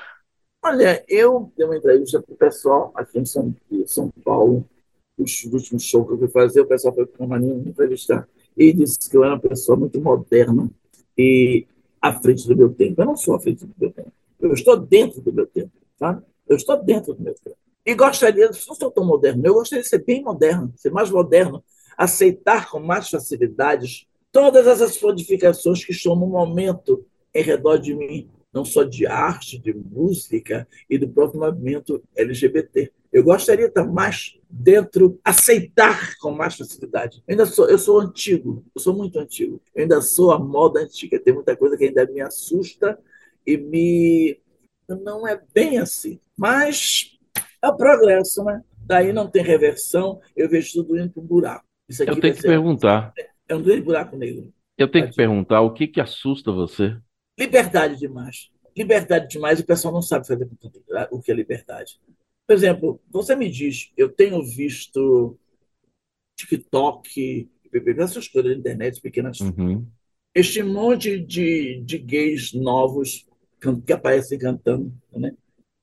Olha, 0.63 1.03
eu 1.09 1.53
dei 1.57 1.67
uma 1.67 1.77
entrevista 1.77 2.23
para 2.23 2.35
o 2.35 2.37
pessoal 2.37 2.93
aqui 2.95 3.19
em 3.19 3.25
São 3.87 4.11
Paulo, 4.23 4.69
os 5.23 5.45
últimos 5.45 5.83
shows 5.85 6.07
que 6.07 6.15
eu 6.15 6.19
fui 6.19 6.29
fazer, 6.29 6.61
o 6.61 6.67
pessoal 6.67 6.95
foi 6.95 7.07
para 7.07 7.25
uma 7.25 7.39
me 7.39 7.69
entrevistar 7.69 8.29
e 8.57 8.73
disse 8.73 9.09
que 9.09 9.17
eu 9.17 9.25
era 9.25 9.35
uma 9.35 9.41
pessoa 9.41 9.77
muito 9.77 10.01
moderna 10.01 10.71
e 11.17 11.67
à 12.01 12.13
frente 12.21 12.47
do 12.47 12.57
meu 12.57 12.73
tempo. 12.73 13.01
Eu 13.01 13.07
não 13.07 13.17
sou 13.17 13.35
à 13.35 13.41
frente 13.41 13.65
do 13.65 13.75
meu 13.79 13.91
tempo. 13.91 14.13
Eu 14.41 14.53
estou 14.53 14.77
dentro 14.77 15.21
do 15.21 15.33
meu 15.33 15.47
tempo, 15.47 15.73
sabe? 15.99 16.23
Eu 16.49 16.57
estou 16.57 16.83
dentro 16.83 17.15
do 17.15 17.23
meu 17.23 17.35
tempo. 17.35 17.57
E 17.85 17.95
gostaria, 17.95 18.47
não 18.47 18.53
sou 18.53 18.91
tão 18.91 19.05
moderno, 19.05 19.43
eu 19.45 19.55
gostaria 19.55 19.83
de 19.83 19.89
ser 19.89 20.05
bem 20.05 20.23
moderno, 20.23 20.73
ser 20.77 20.91
mais 20.91 21.11
moderno, 21.11 21.63
aceitar 21.97 22.71
com 22.71 22.79
mais 22.79 23.09
facilidades 23.09 24.07
todas 24.33 24.67
essas 24.67 25.01
modificações 25.01 25.85
que 25.85 25.93
estão 25.93 26.15
no 26.15 26.27
momento 26.27 27.05
em 27.35 27.43
redor 27.43 27.79
de 27.79 27.95
mim, 27.95 28.29
não 28.53 28.65
só 28.65 28.83
de 28.83 29.07
arte, 29.07 29.59
de 29.59 29.73
música 29.73 30.67
e 30.89 30.99
do 30.99 31.09
próprio 31.09 31.41
movimento 31.41 32.03
LGBT. 32.17 32.91
Eu 33.13 33.25
gostaria 33.25 33.67
de 33.67 33.71
estar 33.71 33.87
mais 33.87 34.39
dentro, 34.51 35.21
aceitar 35.25 36.17
com 36.19 36.31
mais 36.33 36.57
facilidade. 36.57 37.23
Eu 37.27 37.33
ainda 37.33 37.47
sou, 37.47 37.69
eu 37.69 37.79
sou 37.79 38.01
antigo, 38.01 38.65
eu 38.75 38.81
sou 38.81 38.95
muito 38.95 39.19
antigo. 39.19 39.61
Eu 39.75 39.83
ainda 39.83 40.01
sou 40.03 40.33
a 40.33 40.39
moda 40.39 40.81
antiga. 40.81 41.21
Tem 41.21 41.33
muita 41.33 41.57
coisa 41.57 41.77
que 41.77 41.85
ainda 41.85 42.07
me 42.07 42.21
assusta 42.21 42.99
e 43.47 43.57
me 43.57 44.41
não 44.89 45.27
é 45.27 45.41
bem 45.55 45.79
assim. 45.79 46.19
Mas 46.37 47.17
é 47.63 47.69
o 47.69 47.77
progresso, 47.77 48.43
né? 48.45 48.63
Daí 48.79 49.13
não 49.13 49.31
tem 49.31 49.43
reversão. 49.43 50.21
Eu 50.37 50.49
vejo 50.49 50.73
tudo 50.73 50.99
indo 50.99 51.11
para 51.11 51.23
o 51.23 51.25
buraco. 51.25 51.65
Isso 51.89 52.03
aqui 52.03 52.13
eu 52.13 52.21
tenho 52.21 52.35
que 52.35 52.43
perguntar. 52.43 53.13
É 53.49 53.55
um 53.55 53.63
grande 53.63 53.83
buraco 53.83 54.17
negro. 54.17 54.53
Eu 54.77 54.91
tenho 54.91 55.09
que 55.09 55.15
perguntar 55.15 55.61
o 55.61 55.73
que 55.73 55.87
que 55.87 56.01
assusta 56.01 56.51
você? 56.51 56.97
Liberdade 57.39 57.97
demais. 57.97 58.51
Liberdade 58.77 59.29
demais. 59.29 59.61
O 59.61 59.67
pessoal 59.67 59.93
não 59.93 60.03
sabe 60.03 60.27
fazer 60.27 60.49
o 61.11 61.21
que 61.21 61.31
é 61.31 61.35
liberdade. 61.35 62.01
Por 62.51 62.55
exemplo, 62.55 63.01
você 63.09 63.37
me 63.37 63.49
diz, 63.49 63.93
eu 63.97 64.09
tenho 64.09 64.43
visto 64.43 65.39
TikTok, 66.37 67.49
essas 67.97 68.27
coisas 68.27 68.51
da 68.51 68.59
internet 68.59 69.01
pequenas. 69.01 69.39
Uhum. 69.39 69.87
Este 70.35 70.61
monte 70.61 71.21
de, 71.21 71.81
de 71.85 71.97
gays 71.97 72.53
novos 72.53 73.25
que 73.87 73.93
aparecem 73.93 74.37
cantando, 74.37 74.93
né? 75.13 75.33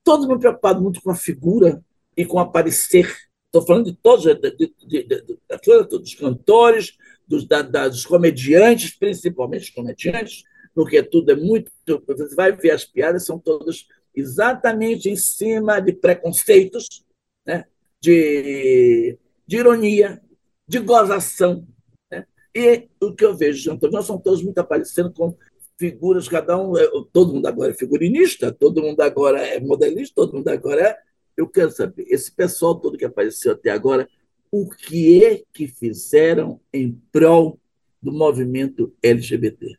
Todos 0.04 0.28
me 0.28 0.38
preocupado 0.38 0.82
muito 0.82 1.00
com 1.00 1.10
a 1.10 1.14
figura 1.14 1.82
e 2.14 2.26
com 2.26 2.36
o 2.36 2.40
aparecer. 2.40 3.16
Estou 3.46 3.66
falando 3.66 3.86
de 3.86 3.96
todos, 3.96 4.26
de, 4.26 4.34
de, 4.34 5.04
de, 5.04 5.88
dos 5.88 6.14
cantores, 6.16 6.98
dos, 7.26 7.46
da, 7.46 7.62
dos 7.62 8.04
comediantes, 8.04 8.94
principalmente 8.94 9.62
os 9.62 9.70
comediantes, 9.70 10.42
porque 10.74 11.02
tudo 11.02 11.32
é 11.32 11.34
muito. 11.34 11.72
Você 12.06 12.36
vai 12.36 12.52
ver 12.52 12.72
as 12.72 12.84
piadas, 12.84 13.24
são 13.24 13.38
todas 13.38 13.86
exatamente 14.18 15.08
em 15.08 15.16
cima 15.16 15.80
de 15.80 15.92
preconceitos, 15.92 17.04
né? 17.46 17.64
de, 18.00 19.16
de 19.46 19.56
ironia, 19.56 20.20
de 20.66 20.78
gozação. 20.80 21.66
Né? 22.10 22.26
E 22.54 22.88
o 23.00 23.14
que 23.14 23.24
eu 23.24 23.36
vejo, 23.36 23.78
nós 23.92 24.06
somos 24.06 24.22
todos 24.22 24.42
muito 24.42 24.58
aparecendo 24.58 25.12
com 25.12 25.36
figuras, 25.78 26.28
cada 26.28 26.60
um, 26.60 26.76
é, 26.76 26.88
todo 27.12 27.34
mundo 27.34 27.46
agora 27.46 27.70
é 27.70 27.74
figurinista, 27.74 28.52
todo 28.52 28.82
mundo 28.82 29.00
agora 29.00 29.40
é 29.40 29.60
modelista, 29.60 30.14
todo 30.16 30.36
mundo 30.36 30.48
agora 30.48 30.88
é. 30.88 30.98
Eu 31.36 31.48
quero 31.48 31.70
saber, 31.70 32.04
esse 32.08 32.32
pessoal 32.32 32.74
todo 32.74 32.98
que 32.98 33.04
apareceu 33.04 33.52
até 33.52 33.70
agora, 33.70 34.08
o 34.50 34.68
que 34.68 35.24
é 35.24 35.42
que 35.52 35.68
fizeram 35.68 36.60
em 36.72 37.00
prol 37.12 37.60
do 38.02 38.10
movimento 38.10 38.92
LGBT? 39.00 39.76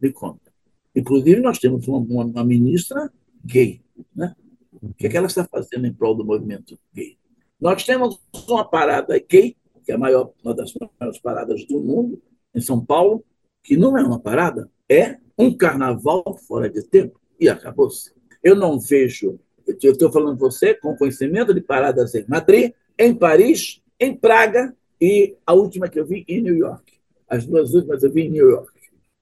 Me 0.00 0.12
conta. 0.12 0.52
Inclusive, 0.94 1.40
nós 1.40 1.58
temos 1.58 1.88
uma, 1.88 1.98
uma, 1.98 2.24
uma 2.24 2.44
ministra 2.44 3.10
gay. 3.44 3.80
Né? 4.14 4.34
O 4.82 4.94
que, 4.94 5.06
é 5.06 5.10
que 5.10 5.16
ela 5.16 5.26
está 5.26 5.44
fazendo 5.44 5.86
em 5.86 5.92
prol 5.92 6.14
do 6.14 6.24
movimento 6.24 6.78
gay? 6.94 7.18
Nós 7.60 7.84
temos 7.84 8.18
uma 8.48 8.64
parada 8.64 9.18
gay, 9.18 9.56
que 9.84 9.92
é 9.92 9.94
a 9.94 9.98
maior, 9.98 10.32
uma 10.42 10.54
das 10.54 10.72
maiores 10.98 11.20
paradas 11.20 11.64
do 11.66 11.80
mundo, 11.80 12.22
em 12.54 12.60
São 12.60 12.84
Paulo, 12.84 13.24
que 13.62 13.76
não 13.76 13.96
é 13.96 14.02
uma 14.02 14.18
parada, 14.18 14.70
é 14.88 15.18
um 15.38 15.54
carnaval 15.54 16.38
fora 16.46 16.68
de 16.68 16.82
tempo 16.82 17.20
e 17.38 17.48
acabou-se. 17.48 18.12
Eu 18.42 18.56
não 18.56 18.78
vejo, 18.78 19.38
eu 19.66 19.92
estou 19.92 20.10
falando 20.10 20.38
você 20.38 20.74
com 20.74 20.96
conhecimento 20.96 21.52
de 21.52 21.60
paradas 21.60 22.14
em 22.14 22.24
Madrid, 22.26 22.72
em 22.98 23.14
Paris, 23.14 23.82
em 23.98 24.14
Praga 24.16 24.74
e 25.00 25.36
a 25.46 25.52
última 25.52 25.88
que 25.88 26.00
eu 26.00 26.06
vi 26.06 26.24
em 26.26 26.40
New 26.40 26.56
York. 26.56 26.92
As 27.28 27.46
duas 27.46 27.74
últimas 27.74 28.02
eu 28.02 28.10
vi 28.10 28.22
em 28.22 28.30
New 28.30 28.48
York, 28.48 28.72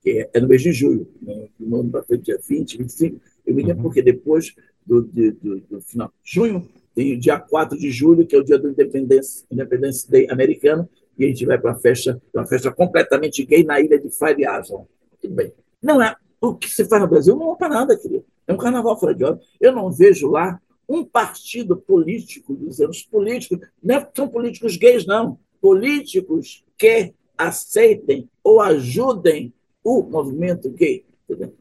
que 0.00 0.28
é 0.32 0.40
no 0.40 0.48
mês 0.48 0.62
de 0.62 0.72
julho, 0.72 1.12
no 1.58 1.80
ano 1.80 1.90
para 1.90 2.02
frente, 2.04 2.24
dia 2.24 2.40
20, 2.48 2.78
25 2.78 3.20
eu 3.48 3.54
me 3.54 3.62
lembro 3.62 3.78
uhum. 3.78 3.82
porque 3.84 4.02
depois 4.02 4.54
do, 4.84 5.02
do, 5.02 5.32
do, 5.32 5.60
do, 5.60 5.80
final 5.80 6.12
de 6.22 6.34
junho, 6.34 6.68
tem 6.94 7.14
o 7.14 7.18
dia 7.18 7.40
4 7.40 7.78
de 7.78 7.90
julho, 7.90 8.26
que 8.26 8.36
é 8.36 8.38
o 8.38 8.44
dia 8.44 8.58
do 8.58 8.68
Independence, 8.68 9.44
Independence 9.50 10.10
Day 10.10 10.28
americano, 10.30 10.88
e 11.18 11.24
a 11.24 11.28
gente 11.28 11.46
vai 11.46 11.58
para 11.58 11.72
uma 11.72 11.78
festa, 11.78 12.20
uma 12.34 12.46
festa 12.46 12.70
completamente 12.70 13.44
gay 13.44 13.64
na 13.64 13.80
ilha 13.80 13.98
de 13.98 14.10
Fire 14.10 14.42
Island. 14.42 14.86
Tudo 15.20 15.34
bem. 15.34 15.52
Não 15.82 16.02
é. 16.02 16.14
O 16.40 16.54
que 16.54 16.68
se 16.68 16.84
faz 16.84 17.00
no 17.00 17.08
Brasil 17.08 17.34
não 17.34 17.54
é 17.54 17.56
para 17.56 17.68
nada, 17.70 17.96
querido. 17.96 18.24
É 18.46 18.52
um 18.52 18.58
carnaval 18.58 18.98
fora 19.00 19.14
de 19.14 19.24
hora. 19.24 19.40
Eu 19.58 19.72
não 19.72 19.90
vejo 19.90 20.28
lá 20.28 20.60
um 20.88 21.04
partido 21.04 21.76
político, 21.76 22.54
dizendo 22.54 22.90
os 22.90 23.02
políticos, 23.02 23.66
não 23.82 23.96
é 23.96 24.08
são 24.14 24.28
políticos 24.28 24.76
gays, 24.76 25.06
não. 25.06 25.38
Políticos 25.60 26.64
que 26.76 27.14
aceitem 27.36 28.28
ou 28.44 28.60
ajudem 28.60 29.52
o 29.82 30.02
movimento 30.02 30.70
gay. 30.70 31.04
Entendeu? 31.28 31.54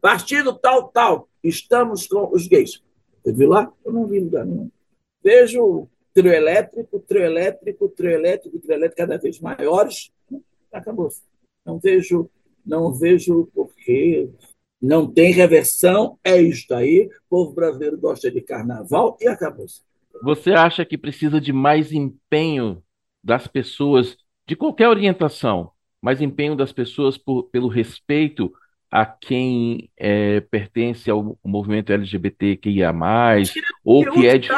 Partido 0.00 0.54
tal, 0.54 0.88
tal, 0.88 1.28
estamos 1.42 2.06
com 2.06 2.32
os 2.32 2.46
gays. 2.46 2.82
Você 3.22 3.32
viu 3.32 3.48
lá? 3.48 3.72
Eu 3.84 3.92
não 3.92 4.06
vi 4.06 4.20
lugar 4.20 4.44
nenhum. 4.44 4.70
Vejo 5.22 5.88
trio 6.14 6.32
elétrico, 6.32 6.98
trio 7.00 7.22
elétrico, 7.22 7.88
trio 7.88 8.10
elétrico, 8.10 8.58
trio 8.58 8.74
elétrico 8.74 8.96
cada 8.96 9.18
vez 9.18 9.40
maiores. 9.40 10.10
Acabou. 10.72 11.10
Não 11.64 11.78
vejo, 11.78 12.30
não 12.64 12.92
vejo 12.92 13.48
porque 13.52 14.30
não 14.80 15.10
tem 15.10 15.32
reversão, 15.32 16.18
é 16.22 16.40
isto 16.40 16.72
aí. 16.72 17.08
O 17.26 17.28
povo 17.28 17.52
brasileiro 17.52 17.98
gosta 17.98 18.30
de 18.30 18.40
carnaval 18.40 19.16
e 19.20 19.26
acabou. 19.26 19.66
Você 20.22 20.52
acha 20.52 20.84
que 20.84 20.96
precisa 20.96 21.40
de 21.40 21.52
mais 21.52 21.92
empenho 21.92 22.82
das 23.22 23.46
pessoas, 23.46 24.16
de 24.46 24.54
qualquer 24.54 24.88
orientação, 24.88 25.72
mais 26.00 26.22
empenho 26.22 26.54
das 26.54 26.72
pessoas 26.72 27.18
por, 27.18 27.44
pelo 27.50 27.68
respeito 27.68 28.52
a 28.90 29.04
quem 29.04 29.90
é, 29.96 30.40
pertence 30.40 31.10
ao 31.10 31.38
movimento 31.44 31.92
LGBTQIA+, 31.92 32.92
ou 33.84 34.04
que 34.10 34.26
é 34.26 34.38
de... 34.38 34.48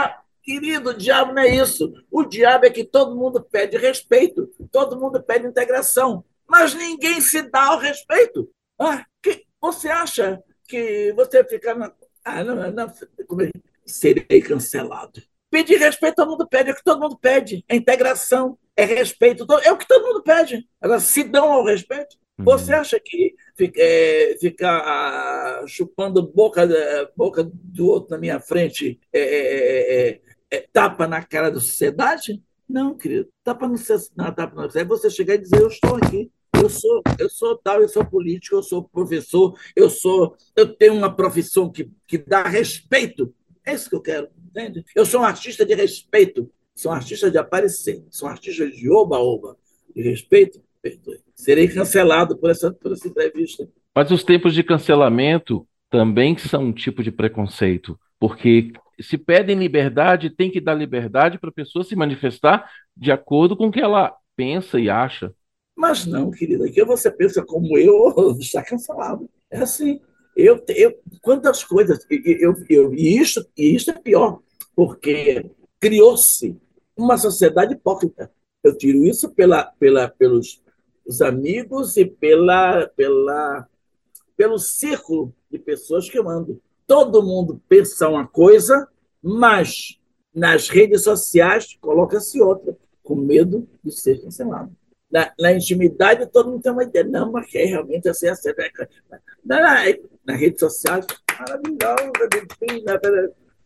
Querido, 0.42 0.90
o 0.90 0.94
diabo 0.94 1.34
não 1.34 1.42
é 1.42 1.54
isso. 1.54 1.92
O 2.10 2.24
diabo 2.24 2.64
é 2.64 2.70
que 2.70 2.82
todo 2.82 3.14
mundo 3.14 3.42
pede 3.42 3.76
respeito, 3.76 4.48
todo 4.72 4.98
mundo 4.98 5.22
pede 5.22 5.46
integração, 5.46 6.24
mas 6.48 6.72
ninguém 6.72 7.20
se 7.20 7.42
dá 7.42 7.64
ao 7.64 7.78
respeito. 7.78 8.48
Ah, 8.78 9.04
que, 9.22 9.44
Você 9.60 9.88
acha 9.90 10.42
que 10.66 11.12
você 11.12 11.44
ficar 11.44 11.74
na. 11.74 11.92
Ah, 12.24 12.42
não, 12.42 12.72
não, 12.72 12.84
é? 12.84 13.50
serei 13.84 14.40
cancelado. 14.40 15.22
Pedir 15.50 15.78
respeito, 15.78 16.16
todo 16.16 16.30
mundo 16.30 16.46
pede, 16.46 16.70
é 16.70 16.72
o 16.72 16.76
que 16.76 16.84
todo 16.84 17.00
mundo 17.00 17.18
pede. 17.18 17.64
É 17.68 17.76
integração, 17.76 18.58
é 18.76 18.84
respeito, 18.84 19.46
é 19.62 19.72
o 19.72 19.76
que 19.76 19.88
todo 19.88 20.06
mundo 20.06 20.22
pede. 20.22 20.66
Agora, 20.80 21.00
se 21.00 21.24
dão 21.24 21.52
ao 21.52 21.64
respeito. 21.64 22.16
Uhum. 22.38 22.44
Você 22.44 22.72
acha 22.72 23.00
que 23.00 23.34
ficar 23.56 23.82
é, 23.82 24.36
ficar 24.40 24.78
ah, 24.78 25.64
chupando 25.66 26.22
boca, 26.22 26.66
boca 27.16 27.50
do 27.52 27.88
outro 27.88 28.10
na 28.10 28.18
minha 28.18 28.38
frente 28.38 29.00
é, 29.12 29.20
é, 29.20 30.08
é, 30.10 30.20
é 30.50 30.68
tapa 30.72 31.06
na 31.06 31.22
cara 31.22 31.50
da 31.50 31.60
sociedade? 31.60 32.42
Não, 32.68 32.96
querido. 32.96 33.28
Tapa 33.42 33.66
no, 33.66 33.74
não, 34.16 34.32
tapa 34.32 34.54
no, 34.54 34.78
é 34.78 34.84
você 34.84 35.10
chegar 35.10 35.34
e 35.34 35.38
dizer: 35.38 35.60
Eu 35.60 35.68
estou 35.68 35.96
aqui. 35.96 36.30
Eu 36.60 36.68
sou, 36.68 37.02
eu 37.18 37.28
sou 37.28 37.56
tal, 37.56 37.80
eu 37.82 37.88
sou 37.88 38.04
político, 38.04 38.56
eu 38.56 38.62
sou 38.62 38.82
professor, 38.82 39.56
eu 39.76 39.88
sou, 39.88 40.34
eu 40.56 40.66
tenho 40.66 40.94
uma 40.94 41.14
profissão 41.14 41.70
que, 41.70 41.88
que 42.04 42.18
dá 42.18 42.42
respeito. 42.42 43.32
É 43.64 43.74
isso 43.74 43.88
que 43.88 43.94
eu 43.94 44.00
quero, 44.00 44.28
entende? 44.48 44.84
Eu 44.94 45.06
sou 45.06 45.20
um 45.20 45.24
artista 45.24 45.64
de 45.64 45.74
respeito, 45.74 46.50
sou 46.74 46.90
um 46.90 46.94
artista 46.94 47.30
de 47.30 47.38
aparecer, 47.38 48.04
sou 48.10 48.26
um 48.26 48.32
artista 48.32 48.68
de 48.68 48.90
oba-oba, 48.90 49.56
de 49.94 50.02
respeito, 50.02 50.60
perdoe. 50.82 51.20
Serei 51.34 51.68
cancelado 51.68 52.36
por 52.36 52.50
essa, 52.50 52.72
por 52.72 52.92
essa 52.92 53.08
entrevista. 53.08 53.68
Mas 53.94 54.10
os 54.10 54.22
tempos 54.22 54.54
de 54.54 54.62
cancelamento 54.62 55.66
também 55.90 56.36
são 56.36 56.64
um 56.64 56.72
tipo 56.72 57.02
de 57.02 57.10
preconceito, 57.10 57.98
porque 58.18 58.72
se 59.00 59.16
pedem 59.16 59.58
liberdade, 59.58 60.30
tem 60.30 60.50
que 60.50 60.60
dar 60.60 60.74
liberdade 60.74 61.38
para 61.38 61.50
a 61.50 61.52
pessoa 61.52 61.84
se 61.84 61.96
manifestar 61.96 62.70
de 62.96 63.10
acordo 63.10 63.56
com 63.56 63.68
o 63.68 63.72
que 63.72 63.80
ela 63.80 64.14
pensa 64.36 64.78
e 64.78 64.90
acha. 64.90 65.32
Mas 65.76 66.04
não, 66.04 66.30
querida, 66.30 66.66
aqui 66.66 66.84
você 66.84 67.10
pensa 67.10 67.44
como 67.44 67.78
eu, 67.78 68.36
está 68.40 68.62
cancelado. 68.62 69.28
É 69.50 69.58
assim. 69.58 70.00
Eu, 70.36 70.62
eu, 70.68 70.94
quantas 71.22 71.64
coisas. 71.64 72.04
Eu, 72.10 72.54
eu, 72.68 72.94
e, 72.94 73.18
isso, 73.18 73.44
e 73.56 73.74
isso 73.74 73.90
é 73.90 73.94
pior, 73.94 74.40
porque 74.74 75.50
criou-se 75.80 76.56
uma 76.96 77.16
sociedade 77.16 77.74
hipócrita. 77.74 78.30
Eu 78.62 78.76
tiro 78.76 79.04
isso 79.04 79.32
pela, 79.34 79.64
pela, 79.78 80.08
pelos 80.08 80.60
os 81.08 81.22
amigos 81.22 81.96
e 81.96 82.04
pela, 82.04 82.86
pela, 82.88 83.66
pelo 84.36 84.58
círculo 84.58 85.34
de 85.50 85.58
pessoas 85.58 86.08
que 86.08 86.18
eu 86.18 86.28
ando. 86.28 86.60
Todo 86.86 87.22
mundo 87.22 87.60
pensa 87.66 88.08
uma 88.08 88.26
coisa, 88.26 88.86
mas 89.22 89.98
nas 90.34 90.68
redes 90.68 91.02
sociais 91.02 91.78
coloca-se 91.80 92.40
outra, 92.42 92.76
com 93.02 93.16
medo 93.16 93.66
de 93.82 93.90
ser 93.90 94.20
cancelado. 94.20 94.70
Na, 95.10 95.32
na, 95.40 95.52
intimidade, 95.54 96.26
todo 96.26 96.50
mundo 96.50 96.62
tem 96.62 96.70
uma 96.70 96.84
ideia. 96.84 97.06
Não, 97.06 97.32
mas 97.32 97.54
é 97.54 97.64
realmente 97.64 98.06
assim, 98.10 98.28
assim. 98.28 98.50
Na, 99.42 99.60
na, 99.62 99.84
na 100.26 100.36
rede 100.36 100.60
social, 100.60 101.00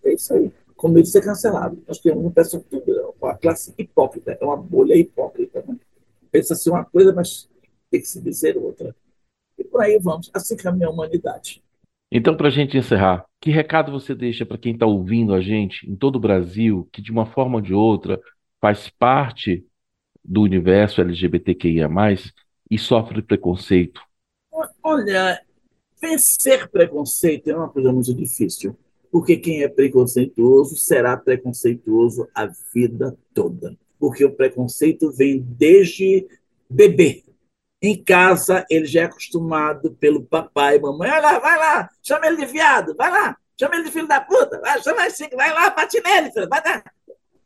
é 0.04 0.12
isso 0.12 0.32
aí. 0.32 0.52
Com 0.76 0.88
medo 0.88 1.02
de 1.02 1.10
ser 1.10 1.24
cancelado. 1.24 1.82
Nós 1.88 1.98
temos 1.98 2.22
uma 2.22 2.30
pessoa, 2.30 2.64
classe 3.40 3.74
hipócrita, 3.76 4.38
é 4.40 4.44
uma 4.44 4.56
bolha 4.56 4.94
hipócrita. 4.94 5.41
Pensa-se 6.32 6.70
uma 6.70 6.82
coisa, 6.82 7.12
mas 7.12 7.46
tem 7.90 8.00
que 8.00 8.08
se 8.08 8.20
dizer 8.22 8.56
outra. 8.56 8.96
E 9.58 9.62
por 9.62 9.82
aí 9.82 9.98
vamos. 10.02 10.30
Assim 10.32 10.56
caminha 10.56 10.86
a 10.86 10.90
humanidade. 10.90 11.62
Então, 12.10 12.34
para 12.34 12.48
a 12.48 12.50
gente 12.50 12.76
encerrar, 12.76 13.26
que 13.38 13.50
recado 13.50 13.92
você 13.92 14.14
deixa 14.14 14.44
para 14.46 14.58
quem 14.58 14.72
está 14.72 14.86
ouvindo 14.86 15.34
a 15.34 15.42
gente 15.42 15.88
em 15.88 15.94
todo 15.94 16.16
o 16.16 16.20
Brasil, 16.20 16.88
que 16.90 17.02
de 17.02 17.12
uma 17.12 17.26
forma 17.26 17.56
ou 17.56 17.60
de 17.60 17.74
outra 17.74 18.18
faz 18.60 18.88
parte 18.88 19.64
do 20.24 20.40
universo 20.40 21.00
LGBTQIA, 21.02 21.88
e 22.70 22.78
sofre 22.78 23.20
preconceito? 23.20 24.00
Olha, 24.82 25.42
vencer 26.00 26.68
preconceito 26.70 27.48
é 27.48 27.56
uma 27.56 27.68
coisa 27.68 27.92
muito 27.92 28.14
difícil, 28.14 28.76
porque 29.10 29.36
quem 29.36 29.62
é 29.62 29.68
preconceituoso 29.68 30.76
será 30.76 31.16
preconceituoso 31.16 32.26
a 32.34 32.46
vida 32.72 33.16
toda 33.34 33.76
porque 34.02 34.24
o 34.24 34.34
preconceito 34.34 35.12
vem 35.12 35.38
desde 35.40 36.26
bebê. 36.68 37.22
Em 37.80 38.02
casa, 38.02 38.66
ele 38.68 38.84
já 38.84 39.02
é 39.02 39.04
acostumado 39.04 39.92
pelo 39.92 40.24
papai 40.24 40.74
e 40.74 40.80
mamãe. 40.80 41.08
Vai 41.08 41.22
lá, 41.22 41.38
vai 41.38 41.56
lá, 41.56 41.90
chama 42.02 42.26
ele 42.26 42.38
de 42.38 42.46
viado, 42.46 42.96
vai 42.96 43.12
lá, 43.12 43.36
chama 43.56 43.76
ele 43.76 43.84
de 43.84 43.92
filho 43.92 44.08
da 44.08 44.20
puta, 44.20 44.60
vai, 44.60 44.82
chama 44.82 45.06
assim, 45.06 45.28
vai 45.36 45.54
lá, 45.54 45.70
bate 45.70 46.02
nele, 46.02 46.32
filho, 46.32 46.48
vai 46.48 46.60
lá. 46.64 46.82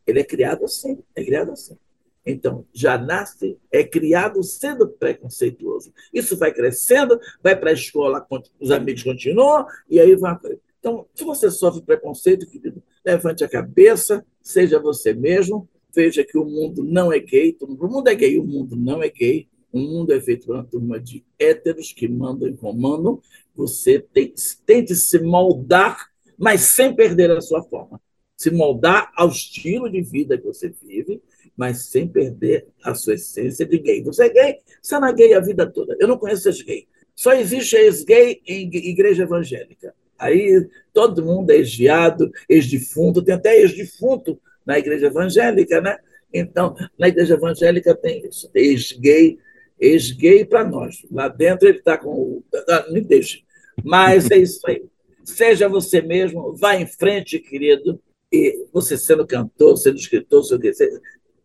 Ele 0.07 0.21
é 0.21 0.25
criado 0.25 0.65
assim, 0.65 0.99
é 1.15 1.23
criado 1.23 1.53
assim. 1.53 1.77
Então, 2.25 2.65
já 2.73 2.97
nasce, 2.97 3.59
é 3.71 3.85
criado 3.85 4.43
sendo 4.43 4.89
preconceituoso. 4.89 5.93
Isso 6.11 6.39
vai 6.39 6.55
crescendo, 6.55 7.21
vai 7.43 7.55
para 7.55 7.69
a 7.69 7.75
escola, 7.75 8.27
os 8.59 8.71
amigos 8.71 9.03
continuam, 9.03 9.67
e 9.91 10.01
aí 10.01 10.17
vai. 10.17 10.39
Então, 10.81 11.07
se 11.15 11.23
você 11.23 11.51
sofre 11.51 11.83
preconceito, 11.83 12.47
querido, 12.47 12.83
levante 13.05 13.45
a 13.45 13.49
cabeça, 13.49 14.25
seja 14.41 14.79
você 14.79 15.13
mesmo, 15.13 15.69
veja 15.97 16.23
que 16.23 16.37
o 16.37 16.45
mundo 16.45 16.85
não 16.85 17.11
é 17.11 17.19
gay, 17.19 17.57
o 17.63 17.89
mundo 17.89 18.09
é 18.09 18.15
gay, 18.15 18.39
o 18.39 18.45
mundo 18.45 18.77
não 18.77 19.03
é 19.03 19.09
gay, 19.09 19.49
o 19.73 19.79
mundo 19.79 20.13
é 20.13 20.21
feito 20.21 20.47
por 20.47 20.57
uma 20.57 20.65
turma 20.65 21.01
de 21.01 21.25
héteros 21.39 21.91
que 21.91 22.07
mandam 22.07 22.49
e 22.49 22.57
comandam. 22.57 23.21
Você 23.55 23.99
tem, 23.99 24.33
tente 24.67 24.95
se 24.95 25.19
moldar, 25.19 26.11
mas 26.39 26.61
sem 26.61 26.95
perder 26.95 27.31
a 27.31 27.41
sua 27.41 27.63
forma. 27.63 27.99
Se 28.37 28.51
moldar 28.51 29.11
ao 29.17 29.31
estilo 29.31 29.91
de 29.91 30.03
vida 30.03 30.37
que 30.37 30.45
você 30.45 30.69
vive, 30.69 31.23
mas 31.57 31.87
sem 31.87 32.07
perder 32.07 32.67
a 32.85 32.95
sua 32.95 33.15
essência 33.15 33.65
de 33.65 33.79
gay. 33.79 34.03
Você 34.03 34.25
é 34.25 34.29
gay, 34.29 34.59
você 34.83 34.95
é 34.95 35.13
gay 35.15 35.33
a 35.33 35.41
vida 35.41 35.67
toda. 35.67 35.97
Eu 35.99 36.07
não 36.07 36.19
conheço 36.19 36.51
esse 36.51 36.63
gay. 36.63 36.87
Só 37.15 37.33
existe 37.33 37.75
ex-gay 37.75 38.43
em 38.47 38.69
igreja 38.71 39.23
evangélica. 39.23 39.95
Aí 40.19 40.69
todo 40.93 41.25
mundo 41.25 41.51
é 41.51 41.57
ex-viado, 41.57 42.31
ex-defunto, 42.49 43.23
tem 43.23 43.35
até 43.35 43.59
ex-defunto 43.59 44.39
na 44.67 44.79
igreja 44.79 45.07
evangélica, 45.07 45.81
né? 45.81 45.97
Então, 46.33 46.75
na 46.99 47.09
igreja 47.09 47.35
evangélica 47.35 47.95
tem 47.95 48.27
isso, 48.27 48.51
ex-gay, 48.55 49.39
ex-gay 49.79 50.45
para 50.45 50.65
nós. 50.65 51.07
Lá 51.11 51.29
dentro 51.29 51.69
ele 51.69 51.79
está 51.79 51.97
com 51.97 52.11
o. 52.11 52.45
Ah, 52.69 52.87
me 52.91 53.01
deixe. 53.01 53.45
Mas 53.85 54.31
é 54.31 54.39
isso 54.39 54.61
aí. 54.67 54.85
Seja 55.25 55.69
você 55.69 56.01
mesmo, 56.01 56.55
vá 56.57 56.77
em 56.77 56.87
frente, 56.87 57.39
querido, 57.39 58.01
e 58.33 58.67
você 58.73 58.97
sendo 58.99 59.27
cantor, 59.27 59.77
sendo 59.77 59.97
escritor, 59.97 60.45
sendo 60.45 60.63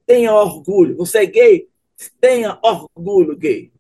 tenha 0.06 0.34
orgulho. 0.34 0.96
Você 0.98 1.20
é 1.20 1.26
gay? 1.26 1.68
Tenha 2.20 2.60
orgulho, 2.62 3.38
gay. 3.38 3.72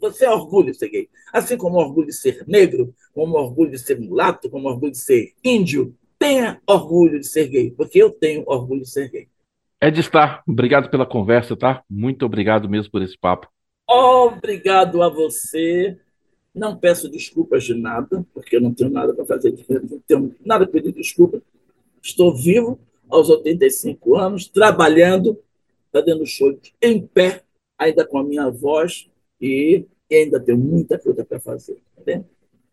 Você 0.00 0.24
é 0.24 0.30
orgulho 0.30 0.72
de 0.72 0.78
ser 0.78 0.88
gay. 0.88 1.08
Assim 1.32 1.56
como 1.56 1.78
orgulho 1.78 2.06
de 2.06 2.14
ser 2.14 2.44
negro, 2.46 2.94
como 3.12 3.36
orgulho 3.36 3.70
de 3.70 3.78
ser 3.78 4.00
mulato, 4.00 4.48
como 4.48 4.68
orgulho 4.68 4.92
de 4.92 4.98
ser 4.98 5.34
índio, 5.44 5.94
tenha 6.28 6.60
orgulho 6.66 7.18
de 7.18 7.26
ser 7.26 7.48
gay, 7.48 7.70
porque 7.70 8.02
eu 8.02 8.10
tenho 8.10 8.44
orgulho 8.46 8.82
de 8.82 8.90
ser 8.90 9.10
gay. 9.10 9.28
Edistar, 9.80 10.42
obrigado 10.46 10.90
pela 10.90 11.06
conversa, 11.06 11.56
tá? 11.56 11.82
Muito 11.88 12.26
obrigado 12.26 12.68
mesmo 12.68 12.90
por 12.90 13.00
esse 13.02 13.16
papo. 13.16 13.48
Obrigado 13.88 15.02
a 15.02 15.08
você. 15.08 15.96
Não 16.54 16.76
peço 16.76 17.08
desculpas 17.08 17.64
de 17.64 17.74
nada, 17.74 18.26
porque 18.34 18.56
eu 18.56 18.60
não 18.60 18.74
tenho 18.74 18.90
nada 18.90 19.14
para 19.14 19.24
fazer, 19.24 19.54
não 19.68 20.00
tenho 20.00 20.34
nada 20.44 20.66
para 20.66 20.72
pedir 20.72 20.92
desculpa. 20.92 21.40
Estou 22.02 22.34
vivo 22.34 22.78
aos 23.08 23.30
85 23.30 24.16
anos, 24.16 24.48
trabalhando, 24.48 25.38
fazendo 25.90 26.26
show 26.26 26.58
em 26.82 27.06
pé, 27.06 27.42
ainda 27.78 28.04
com 28.04 28.18
a 28.18 28.24
minha 28.24 28.50
voz, 28.50 29.08
e 29.40 29.86
ainda 30.10 30.40
tenho 30.40 30.58
muita 30.58 30.98
coisa 30.98 31.24
para 31.24 31.40
fazer. 31.40 31.80
Tá 32.04 32.20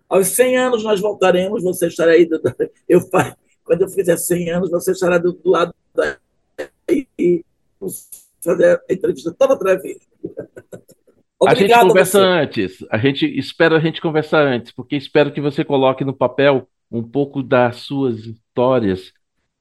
aos 0.10 0.28
100 0.28 0.58
anos 0.58 0.84
nós 0.84 1.00
voltaremos, 1.00 1.64
você 1.64 1.88
estará 1.88 2.12
aí. 2.12 2.28
Eu, 2.88 3.02
quando 3.66 3.82
eu 3.82 3.90
fizer 3.90 4.16
100 4.16 4.52
anos, 4.52 4.72
você 4.72 4.92
estará 4.92 5.18
do, 5.18 5.34
do 5.34 5.50
lado 5.50 5.74
da. 5.94 6.18
E 7.20 7.44
fazer 8.42 8.80
a 8.90 8.94
entrevista 8.94 9.36
toda 9.38 9.54
outra 9.54 9.78
vez. 9.78 9.98
a 11.46 11.56
gente 11.56 11.74
conversa 11.74 12.20
antes. 12.20 12.86
A 12.90 12.98
gente 12.98 13.26
espera 13.26 13.76
a 13.76 13.80
gente 13.80 14.00
conversar 14.00 14.46
antes, 14.46 14.72
porque 14.72 14.96
espero 14.96 15.34
que 15.34 15.42
você 15.42 15.66
coloque 15.66 16.06
no 16.06 16.14
papel 16.14 16.68
um 16.92 17.04
pouco 17.04 17.42
das 17.42 17.78
suas 17.78 18.20
histórias 18.20 19.12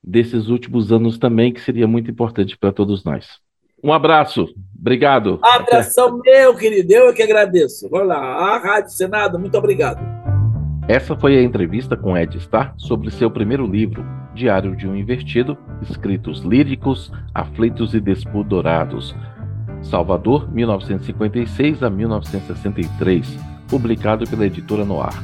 desses 0.03 0.49
últimos 0.49 0.93
anos 0.93 1.19
também, 1.19 1.53
que 1.53 1.63
seria 1.63 1.89
muito 1.89 2.11
importante 2.11 2.57
para 2.59 2.73
todos 2.73 3.03
nós. 3.03 3.43
Um 3.83 3.93
abraço, 3.93 4.55
obrigado. 4.79 5.41
Abração 5.43 6.19
Até. 6.19 6.43
meu, 6.43 6.55
querido, 6.57 6.93
eu 6.93 7.15
que 7.15 7.23
agradeço. 7.23 7.89
Vamos 7.89 8.09
lá, 8.09 8.19
a 8.19 8.59
Rádio 8.59 8.91
Senado, 8.91 9.39
muito 9.39 9.57
obrigado. 9.57 10.24
Essa 10.87 11.17
foi 11.17 11.39
a 11.39 11.43
entrevista 11.43 11.97
com 11.97 12.15
Ed 12.15 12.37
Starr 12.37 12.75
sobre 12.77 13.11
seu 13.11 13.31
primeiro 13.31 13.67
livro, 13.67 14.05
Diário 14.35 14.77
de 14.77 14.87
um 14.87 14.95
Invertido, 14.95 15.57
Escritos 15.81 16.41
Líricos, 16.41 17.11
Aflitos 17.33 17.95
e 17.95 18.01
Despudorados, 18.01 19.17
Salvador, 19.83 20.53
1956 20.53 21.83
a 21.83 21.89
1963, 21.89 23.39
publicado 23.67 24.27
pela 24.29 24.45
editora 24.45 24.85
Noir. 24.85 25.15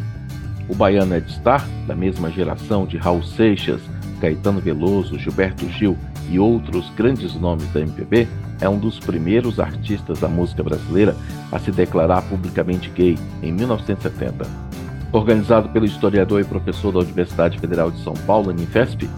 O 0.67 0.75
baiano 0.75 1.15
Ed 1.15 1.29
Starr, 1.31 1.69
da 1.87 1.95
mesma 1.95 2.31
geração 2.31 2.87
de 2.87 2.97
Raul 2.97 3.23
Seixas, 3.23 3.83
Caetano 4.19 4.61
Veloso, 4.61 5.19
Gilberto 5.19 5.69
Gil 5.69 5.95
e 6.31 6.39
outros 6.39 6.89
grandes 6.97 7.35
nomes 7.35 7.71
da 7.71 7.81
MPB, 7.81 8.27
é 8.63 8.69
um 8.69 8.79
dos 8.79 8.99
primeiros 8.99 9.61
artistas 9.61 10.21
da 10.21 10.29
música 10.29 10.63
brasileira 10.63 11.15
a 11.53 11.59
se 11.59 11.71
declarar 11.71 12.23
publicamente 12.23 12.89
gay 12.91 13.19
em 13.43 13.53
1970. 13.53 14.70
Organizado 15.13 15.69
pelo 15.71 15.85
historiador 15.85 16.41
e 16.41 16.45
professor 16.45 16.93
da 16.93 17.01
Universidade 17.01 17.59
Federal 17.59 17.91
de 17.91 17.99
São 18.01 18.15
Paulo, 18.15 18.51
Unifesp, 18.51 19.09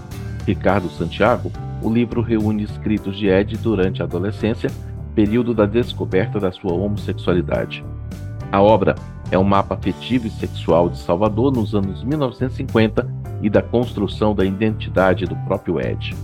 Ricardo 0.47 0.89
Santiago, 0.89 1.53
o 1.83 1.93
livro 1.93 2.23
reúne 2.23 2.63
escritos 2.63 3.17
de 3.17 3.29
Ed 3.29 3.59
durante 3.59 4.01
a 4.01 4.07
adolescência, 4.07 4.71
período 5.15 5.53
da 5.53 5.67
descoberta 5.67 6.41
da 6.41 6.51
sua 6.51 6.73
homossexualidade. 6.73 7.85
A 8.51 8.63
obra 8.63 8.95
é 9.31 9.39
um 9.39 9.45
mapa 9.45 9.75
afetivo 9.75 10.27
e 10.27 10.31
sexual 10.31 10.89
de 10.89 10.99
Salvador 10.99 11.53
nos 11.53 11.75
anos 11.75 12.03
1950 12.03 13.07
e 13.43 13.51
da 13.51 13.61
construção 13.61 14.35
da 14.35 14.45
identidade 14.45 15.27
do 15.27 15.37
próprio 15.45 15.79
Ed. 15.79 16.15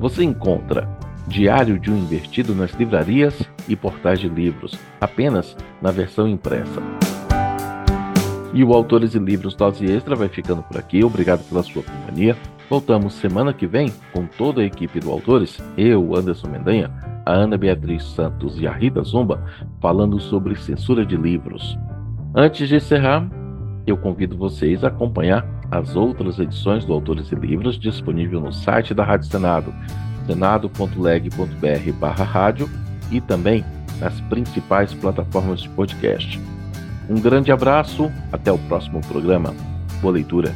Você 0.00 0.24
encontra 0.24 0.88
Diário 1.28 1.78
de 1.78 1.88
um 1.88 1.98
Invertido 1.98 2.52
nas 2.52 2.72
livrarias 2.72 3.42
e 3.68 3.76
portais 3.76 4.18
de 4.18 4.28
livros, 4.28 4.76
apenas 5.00 5.56
na 5.80 5.92
versão 5.92 6.26
impressa. 6.26 6.82
E 8.52 8.62
o 8.62 8.74
Autores 8.74 9.14
e 9.14 9.18
Livros 9.18 9.54
Dose 9.54 9.86
Extra 9.86 10.14
vai 10.14 10.28
ficando 10.28 10.62
por 10.62 10.76
aqui. 10.76 11.02
Obrigado 11.02 11.42
pela 11.48 11.62
sua 11.62 11.82
companhia. 11.82 12.36
Voltamos 12.68 13.14
semana 13.14 13.50
que 13.52 13.66
vem 13.66 13.92
com 14.12 14.26
toda 14.26 14.60
a 14.60 14.64
equipe 14.64 15.00
do 15.00 15.10
Autores, 15.10 15.58
eu, 15.76 16.14
Anderson 16.14 16.46
Mendanha, 16.48 16.88
a 17.26 17.32
Ana 17.32 17.58
Beatriz 17.58 18.04
Santos 18.04 18.60
e 18.60 18.66
a 18.66 18.72
Rita 18.72 19.02
Zumba, 19.02 19.44
falando 19.80 20.20
sobre 20.20 20.54
censura 20.56 21.04
de 21.04 21.16
livros. 21.16 21.76
Antes 22.34 22.68
de 22.68 22.76
encerrar, 22.76 23.28
eu 23.86 23.96
convido 23.96 24.36
vocês 24.36 24.84
a 24.84 24.88
acompanhar 24.88 25.46
as 25.70 25.96
outras 25.96 26.38
edições 26.38 26.84
do 26.84 26.92
Autores 26.92 27.32
e 27.32 27.34
Livros 27.34 27.78
disponível 27.78 28.38
no 28.40 28.52
site 28.52 28.92
da 28.94 29.04
Rádio 29.04 29.28
Senado, 29.28 29.74
senado.leg.br/rádio 30.26 32.68
e 33.10 33.20
também 33.20 33.64
nas 34.00 34.20
principais 34.22 34.94
plataformas 34.94 35.60
de 35.62 35.68
podcast. 35.70 36.40
Um 37.08 37.20
grande 37.20 37.52
abraço, 37.52 38.10
até 38.32 38.50
o 38.50 38.58
próximo 38.58 39.00
programa. 39.00 39.54
Boa 40.00 40.14
leitura. 40.14 40.54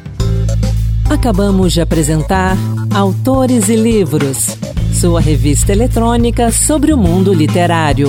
Acabamos 1.08 1.72
de 1.72 1.80
apresentar 1.80 2.56
Autores 2.94 3.68
e 3.68 3.76
Livros, 3.76 4.56
sua 4.92 5.20
revista 5.20 5.72
eletrônica 5.72 6.50
sobre 6.50 6.92
o 6.92 6.96
mundo 6.96 7.32
literário. 7.32 8.08